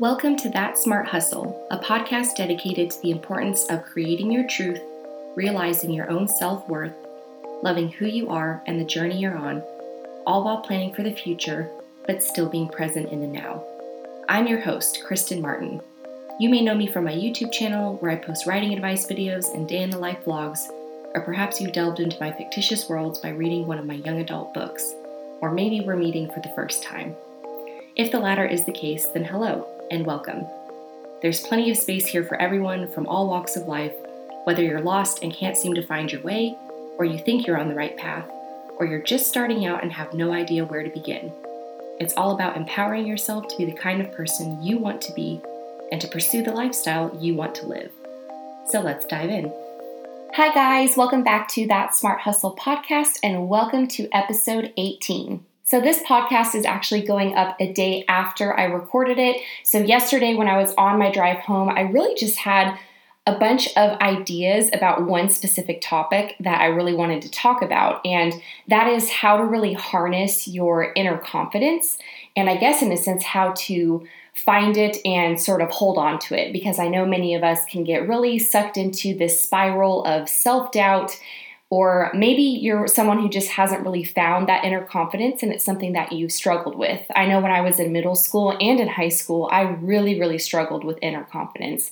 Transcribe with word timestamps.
Welcome 0.00 0.36
to 0.36 0.48
That 0.50 0.78
Smart 0.78 1.08
Hustle, 1.08 1.66
a 1.72 1.78
podcast 1.78 2.36
dedicated 2.36 2.88
to 2.88 3.02
the 3.02 3.10
importance 3.10 3.66
of 3.68 3.84
creating 3.84 4.30
your 4.30 4.46
truth, 4.46 4.80
realizing 5.34 5.92
your 5.92 6.08
own 6.08 6.28
self 6.28 6.68
worth, 6.68 6.94
loving 7.64 7.88
who 7.88 8.06
you 8.06 8.28
are 8.28 8.62
and 8.68 8.80
the 8.80 8.84
journey 8.84 9.18
you're 9.18 9.36
on, 9.36 9.60
all 10.24 10.44
while 10.44 10.60
planning 10.60 10.94
for 10.94 11.02
the 11.02 11.12
future, 11.12 11.68
but 12.06 12.22
still 12.22 12.48
being 12.48 12.68
present 12.68 13.10
in 13.10 13.20
the 13.20 13.26
now. 13.26 13.64
I'm 14.28 14.46
your 14.46 14.60
host, 14.60 15.02
Kristen 15.04 15.42
Martin. 15.42 15.80
You 16.38 16.48
may 16.48 16.62
know 16.62 16.76
me 16.76 16.86
from 16.86 17.02
my 17.02 17.12
YouTube 17.12 17.50
channel 17.50 17.96
where 17.96 18.12
I 18.12 18.16
post 18.16 18.46
writing 18.46 18.72
advice 18.72 19.04
videos 19.04 19.52
and 19.52 19.68
day 19.68 19.82
in 19.82 19.90
the 19.90 19.98
life 19.98 20.24
vlogs, 20.24 20.60
or 21.12 21.22
perhaps 21.22 21.60
you've 21.60 21.72
delved 21.72 21.98
into 21.98 22.20
my 22.20 22.30
fictitious 22.30 22.88
worlds 22.88 23.18
by 23.18 23.30
reading 23.30 23.66
one 23.66 23.80
of 23.80 23.86
my 23.86 23.94
young 23.94 24.20
adult 24.20 24.54
books, 24.54 24.94
or 25.40 25.50
maybe 25.50 25.80
we're 25.80 25.96
meeting 25.96 26.30
for 26.30 26.38
the 26.38 26.52
first 26.54 26.84
time. 26.84 27.16
If 27.96 28.12
the 28.12 28.20
latter 28.20 28.46
is 28.46 28.64
the 28.64 28.70
case, 28.70 29.06
then 29.06 29.24
hello 29.24 29.66
and 29.90 30.04
welcome. 30.04 30.46
There's 31.22 31.40
plenty 31.40 31.70
of 31.70 31.76
space 31.76 32.06
here 32.06 32.24
for 32.24 32.40
everyone 32.40 32.88
from 32.92 33.06
all 33.06 33.28
walks 33.28 33.56
of 33.56 33.66
life, 33.66 33.94
whether 34.44 34.62
you're 34.62 34.80
lost 34.80 35.22
and 35.22 35.32
can't 35.32 35.56
seem 35.56 35.74
to 35.74 35.86
find 35.86 36.12
your 36.12 36.20
way, 36.22 36.56
or 36.98 37.04
you 37.04 37.18
think 37.18 37.46
you're 37.46 37.58
on 37.58 37.68
the 37.68 37.74
right 37.74 37.96
path, 37.96 38.28
or 38.76 38.86
you're 38.86 39.02
just 39.02 39.28
starting 39.28 39.64
out 39.66 39.82
and 39.82 39.92
have 39.92 40.12
no 40.12 40.32
idea 40.32 40.64
where 40.64 40.82
to 40.82 40.90
begin. 40.90 41.32
It's 41.98 42.14
all 42.16 42.32
about 42.32 42.56
empowering 42.56 43.06
yourself 43.06 43.48
to 43.48 43.56
be 43.56 43.64
the 43.64 43.72
kind 43.72 44.00
of 44.00 44.12
person 44.12 44.62
you 44.62 44.78
want 44.78 45.00
to 45.02 45.12
be 45.14 45.40
and 45.90 46.00
to 46.00 46.08
pursue 46.08 46.42
the 46.42 46.52
lifestyle 46.52 47.16
you 47.20 47.34
want 47.34 47.54
to 47.56 47.66
live. 47.66 47.90
So 48.68 48.80
let's 48.80 49.06
dive 49.06 49.30
in. 49.30 49.52
Hi, 50.34 50.52
guys, 50.52 50.96
welcome 50.96 51.24
back 51.24 51.48
to 51.48 51.66
That 51.66 51.96
Smart 51.96 52.20
Hustle 52.20 52.54
podcast, 52.54 53.18
and 53.22 53.48
welcome 53.48 53.88
to 53.88 54.08
episode 54.12 54.72
18. 54.76 55.44
So, 55.68 55.82
this 55.82 56.02
podcast 56.02 56.54
is 56.54 56.64
actually 56.64 57.02
going 57.02 57.36
up 57.36 57.54
a 57.60 57.70
day 57.70 58.02
after 58.08 58.58
I 58.58 58.64
recorded 58.64 59.18
it. 59.18 59.42
So, 59.64 59.78
yesterday 59.78 60.34
when 60.34 60.48
I 60.48 60.56
was 60.56 60.72
on 60.78 60.98
my 60.98 61.12
drive 61.12 61.40
home, 61.40 61.68
I 61.68 61.82
really 61.82 62.14
just 62.14 62.38
had 62.38 62.78
a 63.26 63.38
bunch 63.38 63.68
of 63.76 64.00
ideas 64.00 64.70
about 64.72 65.04
one 65.04 65.28
specific 65.28 65.82
topic 65.82 66.36
that 66.40 66.62
I 66.62 66.68
really 66.68 66.94
wanted 66.94 67.20
to 67.20 67.30
talk 67.30 67.60
about, 67.60 68.00
and 68.06 68.32
that 68.68 68.86
is 68.86 69.10
how 69.10 69.36
to 69.36 69.44
really 69.44 69.74
harness 69.74 70.48
your 70.48 70.90
inner 70.96 71.18
confidence. 71.18 71.98
And 72.34 72.48
I 72.48 72.56
guess, 72.56 72.80
in 72.80 72.90
a 72.90 72.96
sense, 72.96 73.22
how 73.22 73.52
to 73.58 74.06
find 74.32 74.78
it 74.78 74.96
and 75.04 75.38
sort 75.38 75.60
of 75.60 75.68
hold 75.68 75.98
on 75.98 76.18
to 76.20 76.34
it 76.34 76.50
because 76.50 76.78
I 76.78 76.88
know 76.88 77.04
many 77.04 77.34
of 77.34 77.42
us 77.42 77.66
can 77.66 77.84
get 77.84 78.08
really 78.08 78.38
sucked 78.38 78.78
into 78.78 79.14
this 79.14 79.38
spiral 79.38 80.02
of 80.06 80.30
self 80.30 80.72
doubt 80.72 81.20
or 81.70 82.10
maybe 82.14 82.42
you're 82.42 82.86
someone 82.86 83.18
who 83.18 83.28
just 83.28 83.48
hasn't 83.48 83.84
really 83.84 84.04
found 84.04 84.48
that 84.48 84.64
inner 84.64 84.82
confidence 84.82 85.42
and 85.42 85.52
it's 85.52 85.64
something 85.64 85.92
that 85.92 86.12
you 86.12 86.28
struggled 86.28 86.76
with. 86.76 87.02
I 87.14 87.26
know 87.26 87.40
when 87.40 87.52
I 87.52 87.60
was 87.60 87.78
in 87.78 87.92
middle 87.92 88.14
school 88.14 88.56
and 88.58 88.80
in 88.80 88.88
high 88.88 89.10
school, 89.10 89.48
I 89.52 89.62
really, 89.62 90.18
really 90.18 90.38
struggled 90.38 90.82
with 90.82 90.98
inner 91.02 91.24
confidence. 91.24 91.90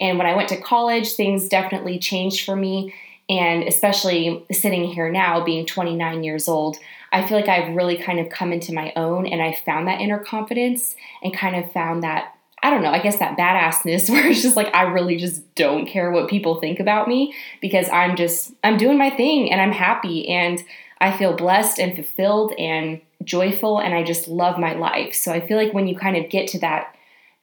And 0.00 0.16
when 0.16 0.26
I 0.26 0.34
went 0.34 0.48
to 0.50 0.60
college, 0.60 1.12
things 1.12 1.48
definitely 1.48 1.98
changed 1.98 2.46
for 2.46 2.56
me. 2.56 2.94
And 3.28 3.64
especially 3.64 4.46
sitting 4.50 4.84
here 4.84 5.12
now, 5.12 5.44
being 5.44 5.66
29 5.66 6.24
years 6.24 6.48
old, 6.48 6.78
I 7.12 7.26
feel 7.26 7.38
like 7.38 7.48
I've 7.48 7.76
really 7.76 7.98
kind 7.98 8.20
of 8.20 8.30
come 8.30 8.52
into 8.52 8.72
my 8.72 8.92
own 8.96 9.26
and 9.26 9.42
I 9.42 9.52
found 9.52 9.88
that 9.88 10.00
inner 10.00 10.18
confidence 10.18 10.96
and 11.22 11.34
kind 11.34 11.56
of 11.56 11.70
found 11.72 12.02
that 12.02 12.34
I 12.62 12.70
don't 12.70 12.82
know, 12.82 12.90
I 12.90 12.98
guess 12.98 13.18
that 13.18 13.36
badassness 13.36 14.10
where 14.10 14.26
it's 14.26 14.42
just 14.42 14.56
like 14.56 14.74
I 14.74 14.82
really 14.82 15.16
just 15.16 15.54
don't 15.54 15.86
care 15.86 16.10
what 16.10 16.28
people 16.28 16.60
think 16.60 16.80
about 16.80 17.08
me 17.08 17.34
because 17.60 17.88
I'm 17.90 18.16
just 18.16 18.52
I'm 18.64 18.76
doing 18.76 18.98
my 18.98 19.10
thing 19.10 19.50
and 19.50 19.60
I'm 19.60 19.72
happy 19.72 20.28
and 20.28 20.62
I 21.00 21.16
feel 21.16 21.36
blessed 21.36 21.78
and 21.78 21.94
fulfilled 21.94 22.52
and 22.58 23.00
joyful 23.24 23.78
and 23.78 23.94
I 23.94 24.02
just 24.02 24.28
love 24.28 24.58
my 24.58 24.74
life. 24.74 25.14
So 25.14 25.32
I 25.32 25.46
feel 25.46 25.56
like 25.56 25.72
when 25.72 25.86
you 25.86 25.96
kind 25.96 26.16
of 26.16 26.30
get 26.30 26.48
to 26.48 26.58
that 26.60 26.94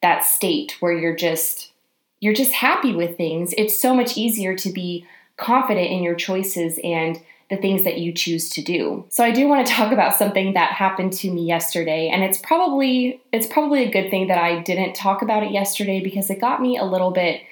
that 0.02 0.24
state 0.24 0.76
where 0.80 0.92
you're 0.92 1.16
just 1.16 1.72
you're 2.20 2.34
just 2.34 2.52
happy 2.52 2.94
with 2.94 3.16
things, 3.16 3.54
it's 3.56 3.78
so 3.78 3.94
much 3.94 4.16
easier 4.16 4.56
to 4.56 4.72
be 4.72 5.06
confident 5.36 5.90
in 5.90 6.02
your 6.02 6.14
choices 6.14 6.78
and 6.82 7.20
the 7.48 7.56
things 7.56 7.84
that 7.84 7.98
you 7.98 8.12
choose 8.12 8.48
to 8.50 8.62
do. 8.62 9.04
So 9.08 9.22
I 9.22 9.30
do 9.30 9.48
want 9.48 9.66
to 9.66 9.72
talk 9.74 9.92
about 9.92 10.16
something 10.16 10.54
that 10.54 10.72
happened 10.72 11.12
to 11.14 11.30
me 11.30 11.44
yesterday 11.44 12.08
and 12.08 12.22
it's 12.22 12.38
probably 12.38 13.20
it's 13.32 13.46
probably 13.46 13.84
a 13.84 13.90
good 13.90 14.10
thing 14.10 14.28
that 14.28 14.38
I 14.38 14.60
didn't 14.60 14.94
talk 14.94 15.22
about 15.22 15.42
it 15.42 15.52
yesterday 15.52 16.00
because 16.00 16.30
it 16.30 16.40
got 16.40 16.60
me 16.60 16.76
a 16.76 16.84
little 16.84 17.10
bit 17.10 17.42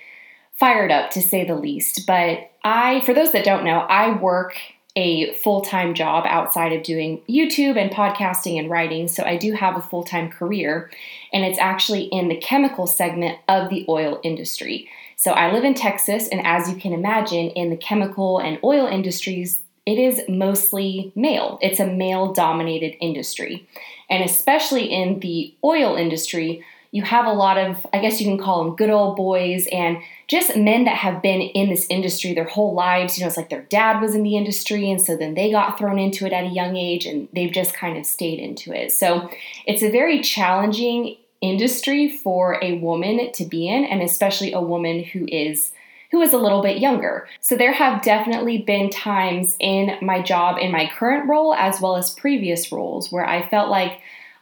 fired 0.55 0.91
up 0.91 1.11
to 1.11 1.23
say 1.23 1.45
the 1.45 1.55
least. 1.55 2.07
But 2.07 2.51
I 2.63 3.03
for 3.05 3.15
those 3.15 3.33
that 3.33 3.45
don't 3.45 3.65
know, 3.65 3.81
I 3.81 4.17
work 4.19 4.57
a 4.97 5.35
full-time 5.35 5.93
job 5.93 6.25
outside 6.29 6.73
of 6.73 6.85
doing 6.85 7.21
YouTube 7.29 7.77
and 7.77 7.91
podcasting 7.91 8.61
and 8.61 8.71
writing. 8.71 9.09
So 9.09 9.25
I 9.25 9.37
do 9.37 9.53
have 9.53 9.77
a 9.77 9.83
full-time 9.83 10.31
career 10.31 10.89
and 11.33 11.45
it's 11.45 11.59
actually 11.59 12.05
in 12.05 12.29
the 12.29 12.37
chemical 12.37 12.87
segment 12.87 13.39
of 13.49 13.71
the 13.71 13.85
oil 13.89 14.21
industry. 14.23 14.89
So 15.17 15.33
I 15.33 15.53
live 15.53 15.65
in 15.65 15.75
Texas 15.75 16.29
and 16.29 16.47
as 16.47 16.71
you 16.71 16.77
can 16.77 16.93
imagine 16.93 17.51
in 17.51 17.71
the 17.71 17.77
chemical 17.77 18.39
and 18.39 18.61
oil 18.63 18.87
industries 18.87 19.63
it 19.87 19.99
is 19.99 20.23
mostly 20.29 21.13
male. 21.15 21.59
It's 21.61 21.81
a 21.81 21.87
male 21.87 22.33
dominated 22.33 22.97
industry. 23.01 23.69
And 24.09 24.25
especially 24.25 24.87
in 24.87 25.21
the 25.21 25.55
oil 25.63 25.97
industry, 25.97 26.65
you 26.91 27.03
have 27.03 27.27
a 27.27 27.33
lot 27.33 27.59
of, 27.59 27.85
I 27.93 27.99
guess 27.99 28.21
you 28.21 28.27
can 28.27 28.39
call 28.39 28.63
them 28.63 28.77
good 28.77 28.89
old 28.89 29.17
boys 29.17 29.67
and 29.73 29.99
just 30.29 30.57
men 30.57 30.85
that 30.85 30.97
have 30.97 31.23
been 31.23 31.41
in 31.41 31.69
this 31.69 31.89
industry 31.91 32.33
their 32.33 32.45
whole 32.45 32.73
lives. 32.73 33.19
You 33.19 33.25
know, 33.25 33.29
it's 33.29 33.37
like 33.37 33.51
their 33.51 33.63
dad 33.63 34.01
was 34.01 34.15
in 34.15 34.23
the 34.23 34.37
industry, 34.37 34.89
and 34.89 35.01
so 35.01 35.17
then 35.17 35.35
they 35.35 35.51
got 35.51 35.77
thrown 35.77 35.99
into 35.99 36.25
it 36.25 36.33
at 36.33 36.45
a 36.45 36.51
young 36.51 36.77
age 36.77 37.05
and 37.05 37.29
they've 37.35 37.53
just 37.53 37.75
kind 37.75 37.99
of 37.99 38.07
stayed 38.07 38.39
into 38.39 38.73
it. 38.73 38.93
So 38.93 39.29
it's 39.67 39.83
a 39.83 39.91
very 39.91 40.23
challenging 40.23 41.17
industry 41.41 42.17
for 42.17 42.63
a 42.63 42.79
woman 42.79 43.33
to 43.33 43.45
be 43.45 43.69
in, 43.69 43.85
and 43.85 44.01
especially 44.01 44.53
a 44.53 44.61
woman 44.61 45.03
who 45.03 45.27
is 45.27 45.73
who 46.15 46.23
is 46.23 46.33
a 46.33 46.39
little 46.39 46.63
bit 46.63 46.79
younger. 46.79 47.27
So 47.41 47.57
there 47.57 47.73
have 47.73 48.01
definitely 48.01 48.59
been 48.59 48.89
times 48.89 49.57
in 49.59 49.99
my 50.01 50.23
job, 50.23 50.59
in 50.61 50.71
my 50.71 50.89
current 50.97 51.29
role, 51.29 51.55
as 51.55 51.81
well 51.81 51.97
as 51.97 52.15
previous 52.15 52.71
roles, 52.71 53.11
where 53.11 53.29
I 53.29 53.49
felt 53.49 53.69
like 53.69 53.99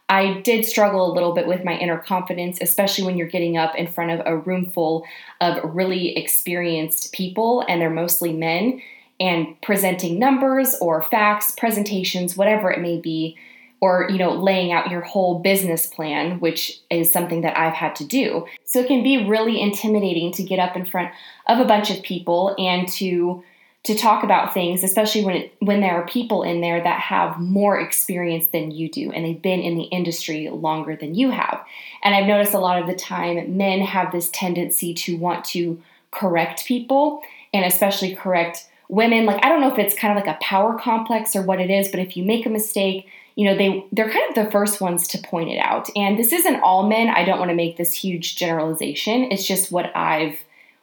I 0.07 0.39
did 0.41 0.65
struggle 0.65 1.11
a 1.11 1.15
little 1.15 1.33
bit 1.33 1.47
with 1.47 1.65
my 1.65 1.75
inner 1.75 1.97
confidence, 1.97 2.59
especially 2.61 3.05
when 3.05 3.17
you're 3.17 3.25
getting 3.25 3.57
up 3.57 3.73
in 3.73 3.87
front 3.87 4.11
of 4.11 4.21
a 4.23 4.37
room 4.37 4.69
full 4.69 5.03
of 5.41 5.73
really 5.73 6.15
experienced 6.15 7.11
people, 7.11 7.65
and 7.67 7.81
they're 7.81 7.89
mostly 7.89 8.33
men, 8.33 8.79
and 9.19 9.59
presenting 9.63 10.19
numbers 10.19 10.75
or 10.79 11.01
facts, 11.01 11.55
presentations, 11.57 12.37
whatever 12.37 12.69
it 12.69 12.81
may 12.81 12.99
be 12.99 13.35
or 13.83 14.07
you 14.09 14.17
know 14.17 14.31
laying 14.31 14.71
out 14.71 14.89
your 14.89 15.01
whole 15.01 15.39
business 15.39 15.85
plan 15.85 16.39
which 16.39 16.79
is 16.89 17.11
something 17.11 17.41
that 17.41 17.57
I've 17.57 17.73
had 17.73 17.97
to 17.97 18.05
do. 18.05 18.47
So 18.63 18.79
it 18.79 18.87
can 18.87 19.03
be 19.03 19.27
really 19.27 19.59
intimidating 19.59 20.31
to 20.33 20.43
get 20.43 20.57
up 20.57 20.77
in 20.77 20.85
front 20.85 21.11
of 21.47 21.59
a 21.59 21.65
bunch 21.65 21.91
of 21.91 22.01
people 22.01 22.55
and 22.57 22.87
to 22.99 23.43
to 23.83 23.93
talk 23.95 24.23
about 24.23 24.53
things, 24.53 24.81
especially 24.81 25.25
when 25.25 25.35
it, 25.35 25.53
when 25.59 25.81
there 25.81 25.95
are 25.95 26.07
people 26.07 26.43
in 26.43 26.61
there 26.61 26.81
that 26.81 27.01
have 27.01 27.37
more 27.41 27.77
experience 27.77 28.45
than 28.47 28.71
you 28.71 28.89
do 28.89 29.11
and 29.11 29.25
they've 29.25 29.41
been 29.41 29.59
in 29.59 29.75
the 29.75 29.83
industry 29.83 30.49
longer 30.49 30.95
than 30.95 31.15
you 31.15 31.31
have. 31.31 31.61
And 32.01 32.15
I've 32.15 32.25
noticed 32.25 32.53
a 32.53 32.59
lot 32.59 32.81
of 32.81 32.87
the 32.87 32.95
time 32.95 33.57
men 33.57 33.81
have 33.81 34.13
this 34.13 34.29
tendency 34.29 34.93
to 34.93 35.17
want 35.17 35.43
to 35.45 35.81
correct 36.11 36.65
people 36.65 37.21
and 37.53 37.65
especially 37.65 38.15
correct 38.15 38.69
women. 38.87 39.25
Like 39.25 39.43
I 39.43 39.49
don't 39.49 39.59
know 39.59 39.73
if 39.73 39.79
it's 39.79 39.93
kind 39.93 40.17
of 40.17 40.23
like 40.23 40.33
a 40.33 40.39
power 40.41 40.79
complex 40.79 41.35
or 41.35 41.41
what 41.41 41.59
it 41.59 41.69
is, 41.69 41.89
but 41.89 41.99
if 41.99 42.15
you 42.15 42.23
make 42.23 42.45
a 42.45 42.49
mistake, 42.49 43.09
you 43.35 43.45
know 43.45 43.57
they 43.57 43.85
they're 43.91 44.11
kind 44.11 44.29
of 44.29 44.35
the 44.35 44.51
first 44.51 44.81
ones 44.81 45.07
to 45.09 45.17
point 45.17 45.49
it 45.49 45.57
out. 45.57 45.89
And 45.95 46.17
this 46.17 46.31
isn't 46.31 46.61
all 46.61 46.87
men. 46.87 47.09
I 47.09 47.25
don't 47.25 47.39
want 47.39 47.49
to 47.49 47.55
make 47.55 47.77
this 47.77 47.93
huge 47.93 48.35
generalization. 48.35 49.31
It's 49.31 49.45
just 49.45 49.71
what 49.71 49.95
i've 49.95 50.39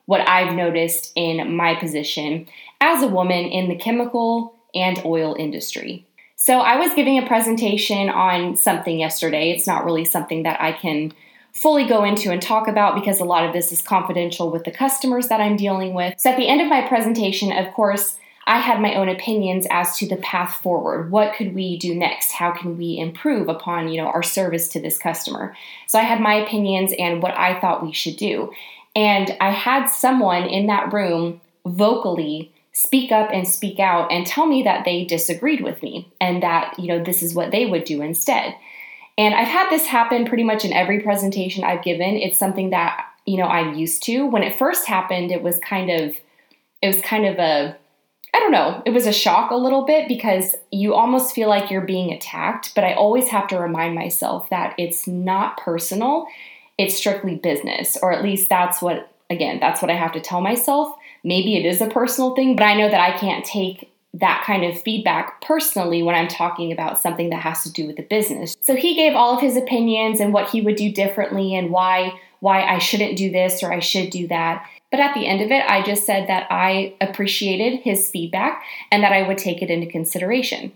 what 0.06 0.26
i've 0.28 0.54
noticed 0.54 1.12
in 1.14 1.54
my 1.56 1.74
position 1.74 2.48
as 2.80 3.02
a 3.02 3.08
woman 3.08 3.44
in 3.44 3.68
the 3.68 3.76
chemical 3.76 4.54
and 4.74 5.00
oil 5.04 5.36
industry. 5.38 6.06
So 6.36 6.58
i 6.60 6.76
was 6.76 6.94
giving 6.94 7.18
a 7.18 7.26
presentation 7.26 8.08
on 8.08 8.56
something 8.56 8.98
yesterday. 8.98 9.50
It's 9.50 9.66
not 9.66 9.84
really 9.84 10.04
something 10.04 10.42
that 10.42 10.60
i 10.60 10.72
can 10.72 11.12
fully 11.52 11.84
go 11.84 12.04
into 12.04 12.30
and 12.30 12.40
talk 12.40 12.68
about 12.68 12.94
because 12.94 13.18
a 13.18 13.24
lot 13.24 13.44
of 13.44 13.52
this 13.52 13.72
is 13.72 13.82
confidential 13.82 14.50
with 14.50 14.64
the 14.64 14.70
customers 14.70 15.28
that 15.28 15.40
i'm 15.40 15.56
dealing 15.56 15.94
with. 15.94 16.18
So 16.18 16.30
at 16.30 16.36
the 16.36 16.48
end 16.48 16.60
of 16.60 16.68
my 16.68 16.86
presentation 16.88 17.52
of 17.52 17.72
course 17.74 18.16
I 18.46 18.58
had 18.58 18.80
my 18.80 18.94
own 18.94 19.08
opinions 19.08 19.66
as 19.70 19.96
to 19.98 20.08
the 20.08 20.16
path 20.16 20.56
forward. 20.56 21.10
What 21.10 21.34
could 21.34 21.54
we 21.54 21.78
do 21.78 21.94
next? 21.94 22.32
How 22.32 22.50
can 22.50 22.76
we 22.76 22.98
improve 22.98 23.48
upon, 23.48 23.88
you 23.88 24.00
know, 24.00 24.08
our 24.08 24.22
service 24.22 24.68
to 24.68 24.80
this 24.80 24.98
customer? 24.98 25.54
So 25.86 25.98
I 25.98 26.02
had 26.02 26.20
my 26.20 26.34
opinions 26.34 26.92
and 26.98 27.22
what 27.22 27.36
I 27.36 27.60
thought 27.60 27.84
we 27.84 27.92
should 27.92 28.16
do. 28.16 28.52
And 28.96 29.36
I 29.40 29.50
had 29.50 29.86
someone 29.86 30.44
in 30.44 30.66
that 30.66 30.92
room 30.92 31.40
vocally 31.64 32.52
speak 32.72 33.12
up 33.12 33.30
and 33.32 33.46
speak 33.46 33.78
out 33.78 34.10
and 34.10 34.26
tell 34.26 34.46
me 34.46 34.62
that 34.62 34.84
they 34.84 35.04
disagreed 35.04 35.60
with 35.60 35.82
me 35.82 36.10
and 36.20 36.42
that, 36.42 36.78
you 36.78 36.86
know, 36.86 37.02
this 37.02 37.22
is 37.22 37.34
what 37.34 37.50
they 37.50 37.66
would 37.66 37.84
do 37.84 38.00
instead. 38.00 38.54
And 39.18 39.34
I've 39.34 39.48
had 39.48 39.68
this 39.70 39.86
happen 39.86 40.24
pretty 40.24 40.44
much 40.44 40.64
in 40.64 40.72
every 40.72 41.00
presentation 41.00 41.62
I've 41.62 41.84
given. 41.84 42.16
It's 42.16 42.38
something 42.38 42.70
that, 42.70 43.06
you 43.26 43.36
know, 43.36 43.46
I'm 43.46 43.74
used 43.74 44.02
to. 44.04 44.26
When 44.26 44.42
it 44.42 44.58
first 44.58 44.86
happened, 44.86 45.30
it 45.30 45.42
was 45.42 45.58
kind 45.58 45.90
of 45.90 46.16
it 46.80 46.86
was 46.86 47.02
kind 47.02 47.26
of 47.26 47.38
a 47.38 47.76
I 48.34 48.38
don't 48.38 48.52
know, 48.52 48.82
it 48.86 48.90
was 48.90 49.06
a 49.06 49.12
shock 49.12 49.50
a 49.50 49.56
little 49.56 49.84
bit 49.84 50.06
because 50.06 50.54
you 50.70 50.94
almost 50.94 51.34
feel 51.34 51.48
like 51.48 51.70
you're 51.70 51.80
being 51.80 52.12
attacked, 52.12 52.74
but 52.74 52.84
I 52.84 52.94
always 52.94 53.28
have 53.28 53.48
to 53.48 53.58
remind 53.58 53.94
myself 53.94 54.48
that 54.50 54.74
it's 54.78 55.06
not 55.06 55.56
personal. 55.56 56.26
it's 56.78 56.96
strictly 56.96 57.34
business, 57.34 57.98
or 58.02 58.10
at 58.10 58.22
least 58.22 58.48
that's 58.48 58.80
what, 58.80 59.12
again, 59.28 59.60
that's 59.60 59.82
what 59.82 59.90
I 59.90 59.96
have 59.96 60.12
to 60.12 60.20
tell 60.20 60.40
myself. 60.40 60.96
Maybe 61.22 61.56
it 61.56 61.66
is 61.66 61.82
a 61.82 61.88
personal 61.88 62.34
thing, 62.34 62.56
but 62.56 62.64
I 62.64 62.74
know 62.74 62.88
that 62.88 63.00
I 63.00 63.18
can't 63.18 63.44
take 63.44 63.90
that 64.14 64.42
kind 64.46 64.64
of 64.64 64.80
feedback 64.80 65.42
personally 65.42 66.02
when 66.02 66.14
I'm 66.14 66.26
talking 66.26 66.72
about 66.72 67.00
something 67.00 67.28
that 67.30 67.42
has 67.42 67.62
to 67.64 67.72
do 67.72 67.86
with 67.86 67.96
the 67.96 68.02
business. 68.02 68.56
So 68.62 68.74
he 68.74 68.94
gave 68.94 69.14
all 69.14 69.34
of 69.34 69.42
his 69.42 69.56
opinions 69.56 70.20
and 70.20 70.32
what 70.32 70.48
he 70.48 70.62
would 70.62 70.76
do 70.76 70.90
differently 70.90 71.54
and 71.54 71.70
why 71.70 72.18
why 72.40 72.62
I 72.62 72.78
shouldn't 72.78 73.18
do 73.18 73.30
this 73.30 73.62
or 73.62 73.70
I 73.70 73.80
should 73.80 74.08
do 74.08 74.26
that. 74.28 74.66
But 74.90 75.00
at 75.00 75.14
the 75.14 75.26
end 75.26 75.40
of 75.40 75.50
it, 75.50 75.64
I 75.68 75.82
just 75.82 76.04
said 76.04 76.28
that 76.28 76.46
I 76.50 76.94
appreciated 77.00 77.80
his 77.80 78.10
feedback 78.10 78.62
and 78.90 79.02
that 79.02 79.12
I 79.12 79.26
would 79.26 79.38
take 79.38 79.62
it 79.62 79.70
into 79.70 79.86
consideration. 79.86 80.72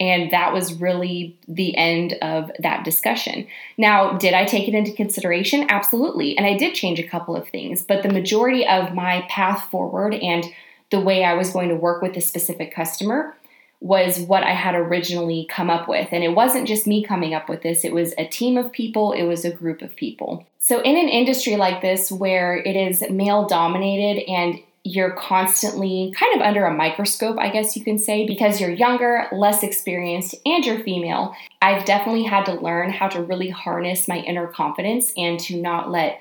And 0.00 0.30
that 0.30 0.52
was 0.52 0.74
really 0.74 1.36
the 1.48 1.76
end 1.76 2.14
of 2.22 2.52
that 2.60 2.84
discussion. 2.84 3.46
Now, 3.76 4.12
did 4.12 4.32
I 4.32 4.44
take 4.44 4.68
it 4.68 4.74
into 4.74 4.92
consideration? 4.92 5.66
Absolutely. 5.68 6.38
And 6.38 6.46
I 6.46 6.56
did 6.56 6.74
change 6.74 7.00
a 7.00 7.06
couple 7.06 7.34
of 7.34 7.48
things, 7.48 7.82
but 7.82 8.02
the 8.02 8.12
majority 8.12 8.66
of 8.66 8.94
my 8.94 9.26
path 9.28 9.68
forward 9.70 10.14
and 10.14 10.44
the 10.90 11.00
way 11.00 11.24
I 11.24 11.34
was 11.34 11.50
going 11.50 11.68
to 11.68 11.74
work 11.74 12.00
with 12.00 12.16
a 12.16 12.20
specific 12.20 12.72
customer 12.72 13.34
was 13.80 14.18
what 14.20 14.42
I 14.42 14.52
had 14.52 14.74
originally 14.74 15.46
come 15.48 15.70
up 15.70 15.88
with. 15.88 16.08
And 16.10 16.24
it 16.24 16.34
wasn't 16.34 16.66
just 16.66 16.86
me 16.86 17.04
coming 17.04 17.34
up 17.34 17.48
with 17.48 17.62
this, 17.62 17.84
it 17.84 17.92
was 17.92 18.12
a 18.18 18.26
team 18.26 18.56
of 18.56 18.72
people, 18.72 19.12
it 19.12 19.24
was 19.24 19.44
a 19.44 19.52
group 19.52 19.82
of 19.82 19.94
people. 19.94 20.46
So, 20.58 20.80
in 20.80 20.96
an 20.96 21.08
industry 21.08 21.56
like 21.56 21.80
this 21.80 22.10
where 22.10 22.56
it 22.56 22.76
is 22.76 23.02
male 23.10 23.46
dominated 23.46 24.24
and 24.28 24.60
you're 24.84 25.12
constantly 25.12 26.12
kind 26.18 26.34
of 26.34 26.46
under 26.46 26.64
a 26.64 26.74
microscope, 26.74 27.38
I 27.38 27.50
guess 27.50 27.76
you 27.76 27.84
can 27.84 27.98
say, 27.98 28.26
because 28.26 28.60
you're 28.60 28.70
younger, 28.70 29.26
less 29.32 29.62
experienced, 29.62 30.34
and 30.46 30.64
you're 30.64 30.80
female. 30.80 31.34
I've 31.60 31.84
definitely 31.84 32.24
had 32.24 32.46
to 32.46 32.54
learn 32.54 32.90
how 32.90 33.08
to 33.08 33.22
really 33.22 33.50
harness 33.50 34.08
my 34.08 34.18
inner 34.18 34.46
confidence 34.46 35.12
and 35.16 35.38
to 35.40 35.56
not 35.56 35.90
let 35.90 36.20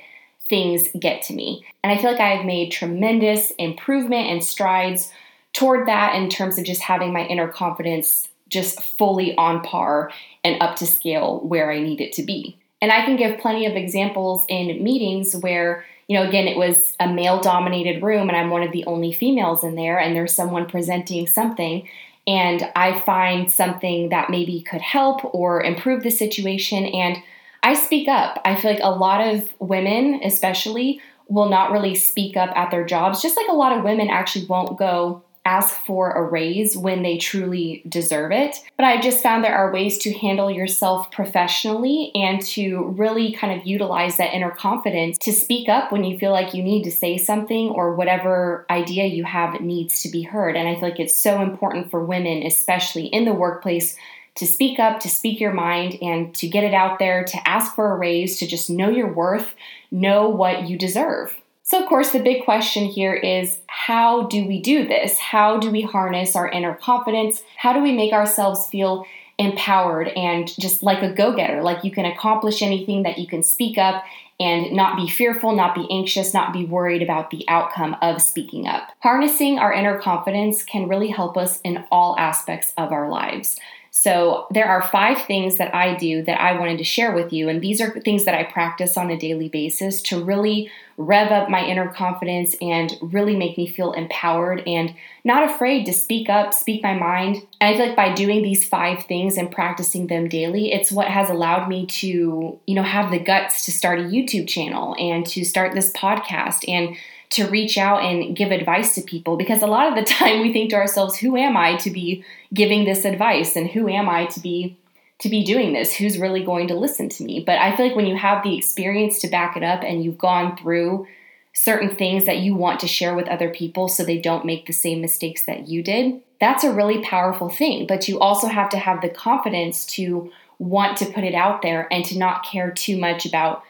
things 0.50 0.90
get 1.00 1.22
to 1.24 1.34
me. 1.34 1.66
And 1.84 1.92
I 1.92 2.02
feel 2.02 2.12
like 2.12 2.22
I've 2.22 2.46
made 2.46 2.72
tremendous 2.72 3.52
improvement 3.52 4.28
and 4.28 4.44
strides 4.44 5.12
toward 5.58 5.88
that 5.88 6.14
in 6.14 6.30
terms 6.30 6.60
of 6.60 6.66
just 6.66 6.82
having 6.82 7.12
my 7.12 7.26
inner 7.26 7.48
confidence 7.48 8.30
just 8.48 8.80
fully 8.82 9.36
on 9.38 9.62
par 9.64 10.12
and 10.44 10.62
up 10.62 10.76
to 10.76 10.86
scale 10.86 11.40
where 11.40 11.72
I 11.72 11.80
need 11.80 12.00
it 12.00 12.14
to 12.14 12.24
be. 12.24 12.60
And 12.80 12.92
I 12.92 13.04
can 13.04 13.16
give 13.16 13.40
plenty 13.40 13.66
of 13.66 13.76
examples 13.76 14.46
in 14.48 14.84
meetings 14.84 15.36
where, 15.36 15.84
you 16.08 16.18
know, 16.18 16.28
again, 16.28 16.48
it 16.48 16.58
was 16.58 16.96
a 17.00 17.12
male 17.12 17.42
dominated 17.42 18.04
room 18.04 18.30
and 18.30 18.38
I'm 18.38 18.52
one 18.52 18.62
of 18.62 18.72
the 18.72 18.86
only 18.86 19.12
females 19.12 19.64
in 19.64 19.74
there, 19.74 19.98
and 19.98 20.16
there's 20.16 20.36
someone 20.36 20.68
presenting 20.68 21.26
something. 21.26 21.90
And 22.28 22.70
I 22.76 23.00
find 23.00 23.52
something 23.52 24.10
that 24.10 24.30
maybe 24.30 24.62
could 24.62 24.82
help 24.82 25.34
or 25.34 25.64
improve 25.64 26.04
the 26.04 26.12
situation. 26.12 26.86
And 26.86 27.18
I 27.64 27.74
speak 27.74 28.08
up. 28.08 28.40
I 28.46 28.56
feel 28.56 28.72
like 28.72 28.80
a 28.84 28.92
lot 28.92 29.22
of 29.22 29.50
women, 29.60 30.22
especially, 30.24 31.02
will 31.30 31.50
not 31.50 31.72
really 31.72 31.96
speak 31.96 32.38
up 32.38 32.56
at 32.56 32.70
their 32.70 32.86
jobs, 32.86 33.22
just 33.22 33.38
like 33.38 33.48
a 33.50 33.54
lot 33.54 33.76
of 33.76 33.84
women 33.84 34.10
actually 34.10 34.46
won't 34.46 34.78
go 34.78 35.24
ask 35.48 35.74
for 35.86 36.12
a 36.12 36.22
raise 36.22 36.76
when 36.76 37.04
they 37.04 37.18
truly 37.18 37.82
deserve 37.88 38.34
it. 38.34 38.58
But 38.76 38.84
I 38.84 39.00
just 39.00 39.24
found 39.24 39.44
there 39.44 39.56
are 39.56 39.72
ways 39.72 39.98
to 40.00 40.14
handle 40.14 40.52
yourself 40.52 41.10
professionally 41.10 42.12
and 42.14 42.42
to 42.48 42.94
really 42.98 43.32
kind 43.32 43.58
of 43.58 43.66
utilize 43.66 44.18
that 44.18 44.34
inner 44.34 44.52
confidence 44.52 45.18
to 45.20 45.32
speak 45.32 45.70
up 45.70 45.92
when 45.92 46.04
you 46.04 46.20
feel 46.20 46.32
like 46.32 46.54
you 46.54 46.62
need 46.62 46.84
to 46.84 46.92
say 46.92 47.18
something 47.18 47.70
or 47.70 47.96
whatever 47.96 48.66
idea 48.70 49.06
you 49.06 49.24
have 49.24 49.62
needs 49.62 50.02
to 50.02 50.10
be 50.10 50.24
heard. 50.24 50.58
And 50.58 50.68
I 50.68 50.74
feel 50.74 50.90
like 50.90 51.00
it's 51.00 51.18
so 51.18 51.42
important 51.42 51.90
for 51.90 52.04
women, 52.04 52.44
especially 52.44 53.06
in 53.06 53.24
the 53.24 53.34
workplace, 53.34 53.96
to 54.36 54.46
speak 54.46 54.80
up, 54.80 55.00
to 55.00 55.10
speak 55.10 55.40
your 55.40 55.54
mind, 55.54 55.98
and 56.02 56.36
to 56.36 56.48
get 56.48 56.64
it 56.64 56.74
out 56.74 57.00
there, 57.00 57.24
to 57.24 57.48
ask 57.48 57.74
for 57.74 57.92
a 57.92 57.98
raise, 57.98 58.38
to 58.38 58.46
just 58.46 58.70
know 58.70 58.90
your 58.90 59.12
worth, 59.12 59.56
know 59.92 60.30
what 60.30 60.68
you 60.70 60.78
deserve. 60.78 61.36
So, 61.70 61.84
of 61.84 61.90
course, 61.90 62.12
the 62.12 62.20
big 62.20 62.46
question 62.46 62.86
here 62.86 63.14
is 63.14 63.60
how 63.68 64.24
do 64.28 64.48
we 64.48 64.62
do 64.62 64.88
this? 64.88 65.20
How 65.20 65.58
do 65.58 65.70
we 65.70 65.82
harness 65.82 66.34
our 66.34 66.48
inner 66.48 66.74
confidence? 66.74 67.44
How 67.58 67.74
do 67.74 67.82
we 67.82 67.92
make 67.92 68.14
ourselves 68.14 68.70
feel 68.70 69.06
empowered 69.38 70.08
and 70.08 70.48
just 70.58 70.82
like 70.82 71.04
a 71.04 71.12
go 71.12 71.36
getter? 71.36 71.62
Like 71.62 71.84
you 71.84 71.92
can 71.92 72.06
accomplish 72.06 72.62
anything, 72.62 73.04
that 73.04 73.18
you 73.18 73.28
can 73.28 73.44
speak 73.44 73.78
up 73.78 74.06
and 74.40 74.72
not 74.72 74.96
be 74.96 75.10
fearful, 75.10 75.54
not 75.54 75.76
be 75.76 75.86
anxious, 75.92 76.34
not 76.34 76.54
be 76.54 76.64
worried 76.64 77.02
about 77.02 77.32
the 77.32 77.44
outcome 77.50 77.98
of 78.02 78.22
speaking 78.22 78.66
up. 78.66 78.92
Harnessing 79.02 79.60
our 79.60 79.74
inner 79.74 80.00
confidence 80.00 80.64
can 80.64 80.88
really 80.88 81.10
help 81.10 81.36
us 81.36 81.60
in 81.66 81.84
all 81.92 82.18
aspects 82.18 82.74
of 82.78 82.94
our 82.94 83.10
lives. 83.10 83.60
So, 84.00 84.46
there 84.52 84.68
are 84.68 84.84
five 84.84 85.24
things 85.24 85.58
that 85.58 85.74
I 85.74 85.96
do 85.96 86.22
that 86.22 86.40
I 86.40 86.60
wanted 86.60 86.78
to 86.78 86.84
share 86.84 87.16
with 87.16 87.34
you. 87.34 87.50
And 87.50 87.64
these 87.64 87.82
are 87.82 88.00
things 88.02 88.26
that 88.26 88.36
I 88.36 88.44
practice 88.44 88.96
on 88.96 89.10
a 89.10 89.18
daily 89.18 89.50
basis 89.50 90.04
to 90.04 90.24
really 90.24 90.70
rev 90.98 91.32
up 91.32 91.50
my 91.50 91.66
inner 91.66 91.88
confidence 91.88 92.56
and 92.62 92.96
really 93.02 93.36
make 93.36 93.58
me 93.58 93.66
feel 93.66 93.94
empowered 93.94 94.62
and 94.68 94.94
not 95.24 95.50
afraid 95.50 95.88
to 95.88 95.94
speak 95.94 96.30
up, 96.30 96.54
speak 96.54 96.84
my 96.84 96.94
mind. 96.94 97.38
And 97.60 97.74
I 97.74 97.76
feel 97.76 97.88
like 97.88 97.96
by 97.96 98.14
doing 98.14 98.44
these 98.44 98.70
five 98.70 99.06
things 99.06 99.36
and 99.36 99.52
practicing 99.52 100.06
them 100.06 100.30
daily, 100.30 100.72
it's 100.72 100.92
what 100.92 101.08
has 101.08 101.32
allowed 101.32 101.68
me 101.68 101.88
to, 101.88 102.60
you 102.68 102.76
know, 102.76 102.84
have 102.84 103.10
the 103.10 103.20
guts 103.20 103.66
to 103.66 103.72
start 103.72 104.00
a 104.00 104.04
YouTube 104.04 104.48
channel 104.48 104.96
and 105.00 105.26
to 105.26 105.44
start 105.44 105.74
this 105.74 105.92
podcast 105.94 106.68
and 106.68 106.96
to 107.30 107.48
reach 107.48 107.78
out 107.78 108.04
and 108.04 108.36
give 108.36 108.52
advice 108.52 108.96
to 108.96 109.02
people 109.02 109.38
because 109.38 109.62
a 109.62 109.68
lot 109.68 109.88
of 109.88 109.96
the 109.96 110.04
time 110.14 110.42
we 110.42 110.54
think 110.54 110.70
to 110.70 110.76
ourselves 110.76 111.18
who 111.18 111.36
am 111.36 111.58
i 111.58 111.76
to 111.78 111.90
be 111.90 112.24
giving 112.54 112.86
this 112.86 113.06
advice? 113.06 113.56
And 113.56 113.70
who 113.70 113.88
am 113.88 114.10
i 114.10 114.26
to 114.28 114.40
be 114.40 114.78
to 115.20 115.30
be 115.30 115.44
doing 115.44 115.74
this? 115.74 115.94
Who's 115.94 116.20
really 116.20 116.44
going 116.44 116.68
to 116.68 116.76
listen 116.76 117.10
to 117.10 117.24
me? 117.24 117.44
But 117.46 117.60
i 117.60 117.76
feel 117.76 117.88
like 117.88 117.96
when 117.96 118.08
you 118.08 118.16
have 118.16 118.44
the 118.44 118.58
experience 118.58 119.20
to 119.20 119.28
back 119.28 119.58
it 119.58 119.64
up 119.64 119.84
and 119.84 120.04
you've 120.04 120.18
gone 120.18 120.58
through 120.58 121.08
certain 121.54 121.90
things 121.90 122.26
that 122.26 122.38
you 122.38 122.54
want 122.54 122.80
to 122.80 122.88
share 122.88 123.16
with 123.16 123.28
other 123.28 123.50
people 123.50 123.88
so 123.88 124.04
they 124.04 124.20
don't 124.20 124.46
make 124.46 124.68
the 124.68 124.74
same 124.74 125.02
mistakes 125.02 125.46
that 125.46 125.68
you 125.68 125.82
did 125.82 126.22
that's 126.40 126.64
a 126.64 126.74
really 126.74 127.02
powerful 127.02 127.50
thing. 127.50 127.88
But 127.88 128.08
you 128.08 128.20
also 128.20 128.48
have 128.48 128.70
to 128.70 128.78
have 128.78 129.02
the 129.02 129.10
confidence 129.10 129.86
to 129.88 130.32
want 130.60 130.98
to 130.98 131.06
put 131.06 131.24
it 131.24 131.36
out 131.36 131.62
there 131.62 131.92
and 131.92 132.04
to 132.06 132.18
not 132.18 132.46
care 132.46 132.72
too 132.72 132.98
much 132.98 133.26
about 133.26 133.64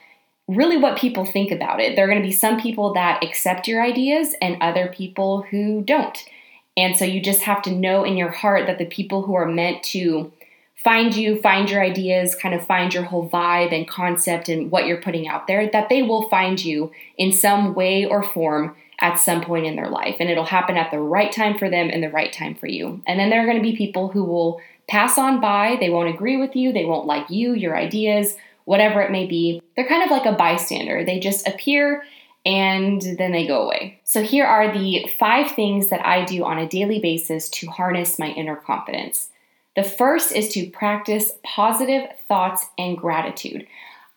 really 0.48 0.78
what 0.78 0.98
people 0.98 1.26
think 1.26 1.52
about 1.52 1.80
it. 1.80 1.96
There 1.96 2.06
are 2.06 2.10
going 2.10 2.22
to 2.22 2.28
be 2.28 2.34
some 2.34 2.60
people 2.60 2.94
that 2.94 3.24
accept 3.24 3.68
your 3.68 3.84
ideas 3.84 4.34
and 4.42 4.62
other 4.62 4.88
people 4.88 5.42
who 5.44 5.82
don't. 5.82 6.18
And 6.78 6.98
so 6.98 7.06
you 7.06 7.22
just 7.22 7.42
have 7.42 7.62
to 7.64 7.72
know 7.72 8.04
in 8.04 8.18
your 8.18 8.30
heart 8.30 8.68
that 8.68 8.78
the 8.78 8.86
people 8.86 9.24
who 9.24 9.36
are 9.36 9.48
meant 9.48 9.84
to 9.86 10.32
find 10.76 11.16
you, 11.16 11.42
find 11.42 11.70
your 11.70 11.84
ideas, 11.84 12.36
kind 12.36 12.54
of 12.54 12.66
find 12.66 12.94
your 12.94 13.04
whole 13.04 13.30
vibe 13.30 13.74
and 13.74 13.90
concept 13.90 14.48
and 14.48 14.72
what 14.72 14.86
you're 14.86 15.02
putting 15.02 15.28
out 15.28 15.48
there, 15.48 15.70
that 15.72 15.90
they 15.90 16.04
will 16.04 16.30
find 16.30 16.64
you 16.64 16.92
in 17.18 17.34
some 17.34 17.74
way 17.74 18.06
or 18.06 18.24
form 18.24 18.76
at 19.00 19.16
some 19.16 19.42
point 19.42 19.66
in 19.66 19.76
their 19.76 19.90
life. 19.90 20.16
And 20.20 20.30
it'll 20.30 20.46
happen 20.46 20.78
at 20.78 20.92
the 20.92 21.00
right 21.00 21.32
time 21.32 21.58
for 21.58 21.70
them 21.70 21.90
and 21.92 22.02
the 22.02 22.10
right 22.10 22.32
time 22.32 22.56
for 22.56 22.68
you. 22.68 23.02
And 23.06 23.20
then 23.20 23.30
there 23.30 23.42
are 23.42 23.46
going 23.46 23.58
to 23.58 23.64
be 23.64 23.76
people 23.76 24.10
who 24.10 24.24
will 24.24 24.62
pass 24.88 25.18
on 25.18 25.42
by, 25.42 25.78
they 25.80 25.90
won't 25.90 26.14
agree 26.14 26.38
with 26.38 26.56
you, 26.56 26.72
they 26.72 26.86
won't 26.86 27.06
like 27.06 27.30
you, 27.30 27.54
your 27.54 27.76
ideas, 27.76 28.38
whatever 28.68 29.02
it 29.02 29.12
may 29.12 29.26
be. 29.26 29.62
They're 29.76 29.88
kind 29.88 30.04
of 30.04 30.12
like 30.12 30.26
a 30.26 30.34
bystander. 30.34 31.06
They 31.06 31.20
just 31.20 31.48
appear 31.48 32.04
and 32.46 33.02
then 33.02 33.32
they 33.32 33.48
go 33.48 33.64
away. 33.64 34.02
So, 34.04 34.22
here 34.24 34.46
are 34.46 34.74
the 34.74 35.10
five 35.18 35.52
things 35.52 35.88
that 35.88 36.06
I 36.06 36.26
do 36.26 36.44
on 36.44 36.60
a 36.60 36.68
daily 36.68 37.00
basis 37.00 37.48
to 37.50 37.68
harness 37.68 38.20
my 38.20 38.28
inner 38.28 38.58
confidence. 38.58 39.30
The 39.78 39.84
first 39.84 40.34
is 40.34 40.50
to 40.50 40.70
practice 40.70 41.32
positive 41.44 42.10
thoughts 42.28 42.66
and 42.78 42.98
gratitude. 42.98 43.66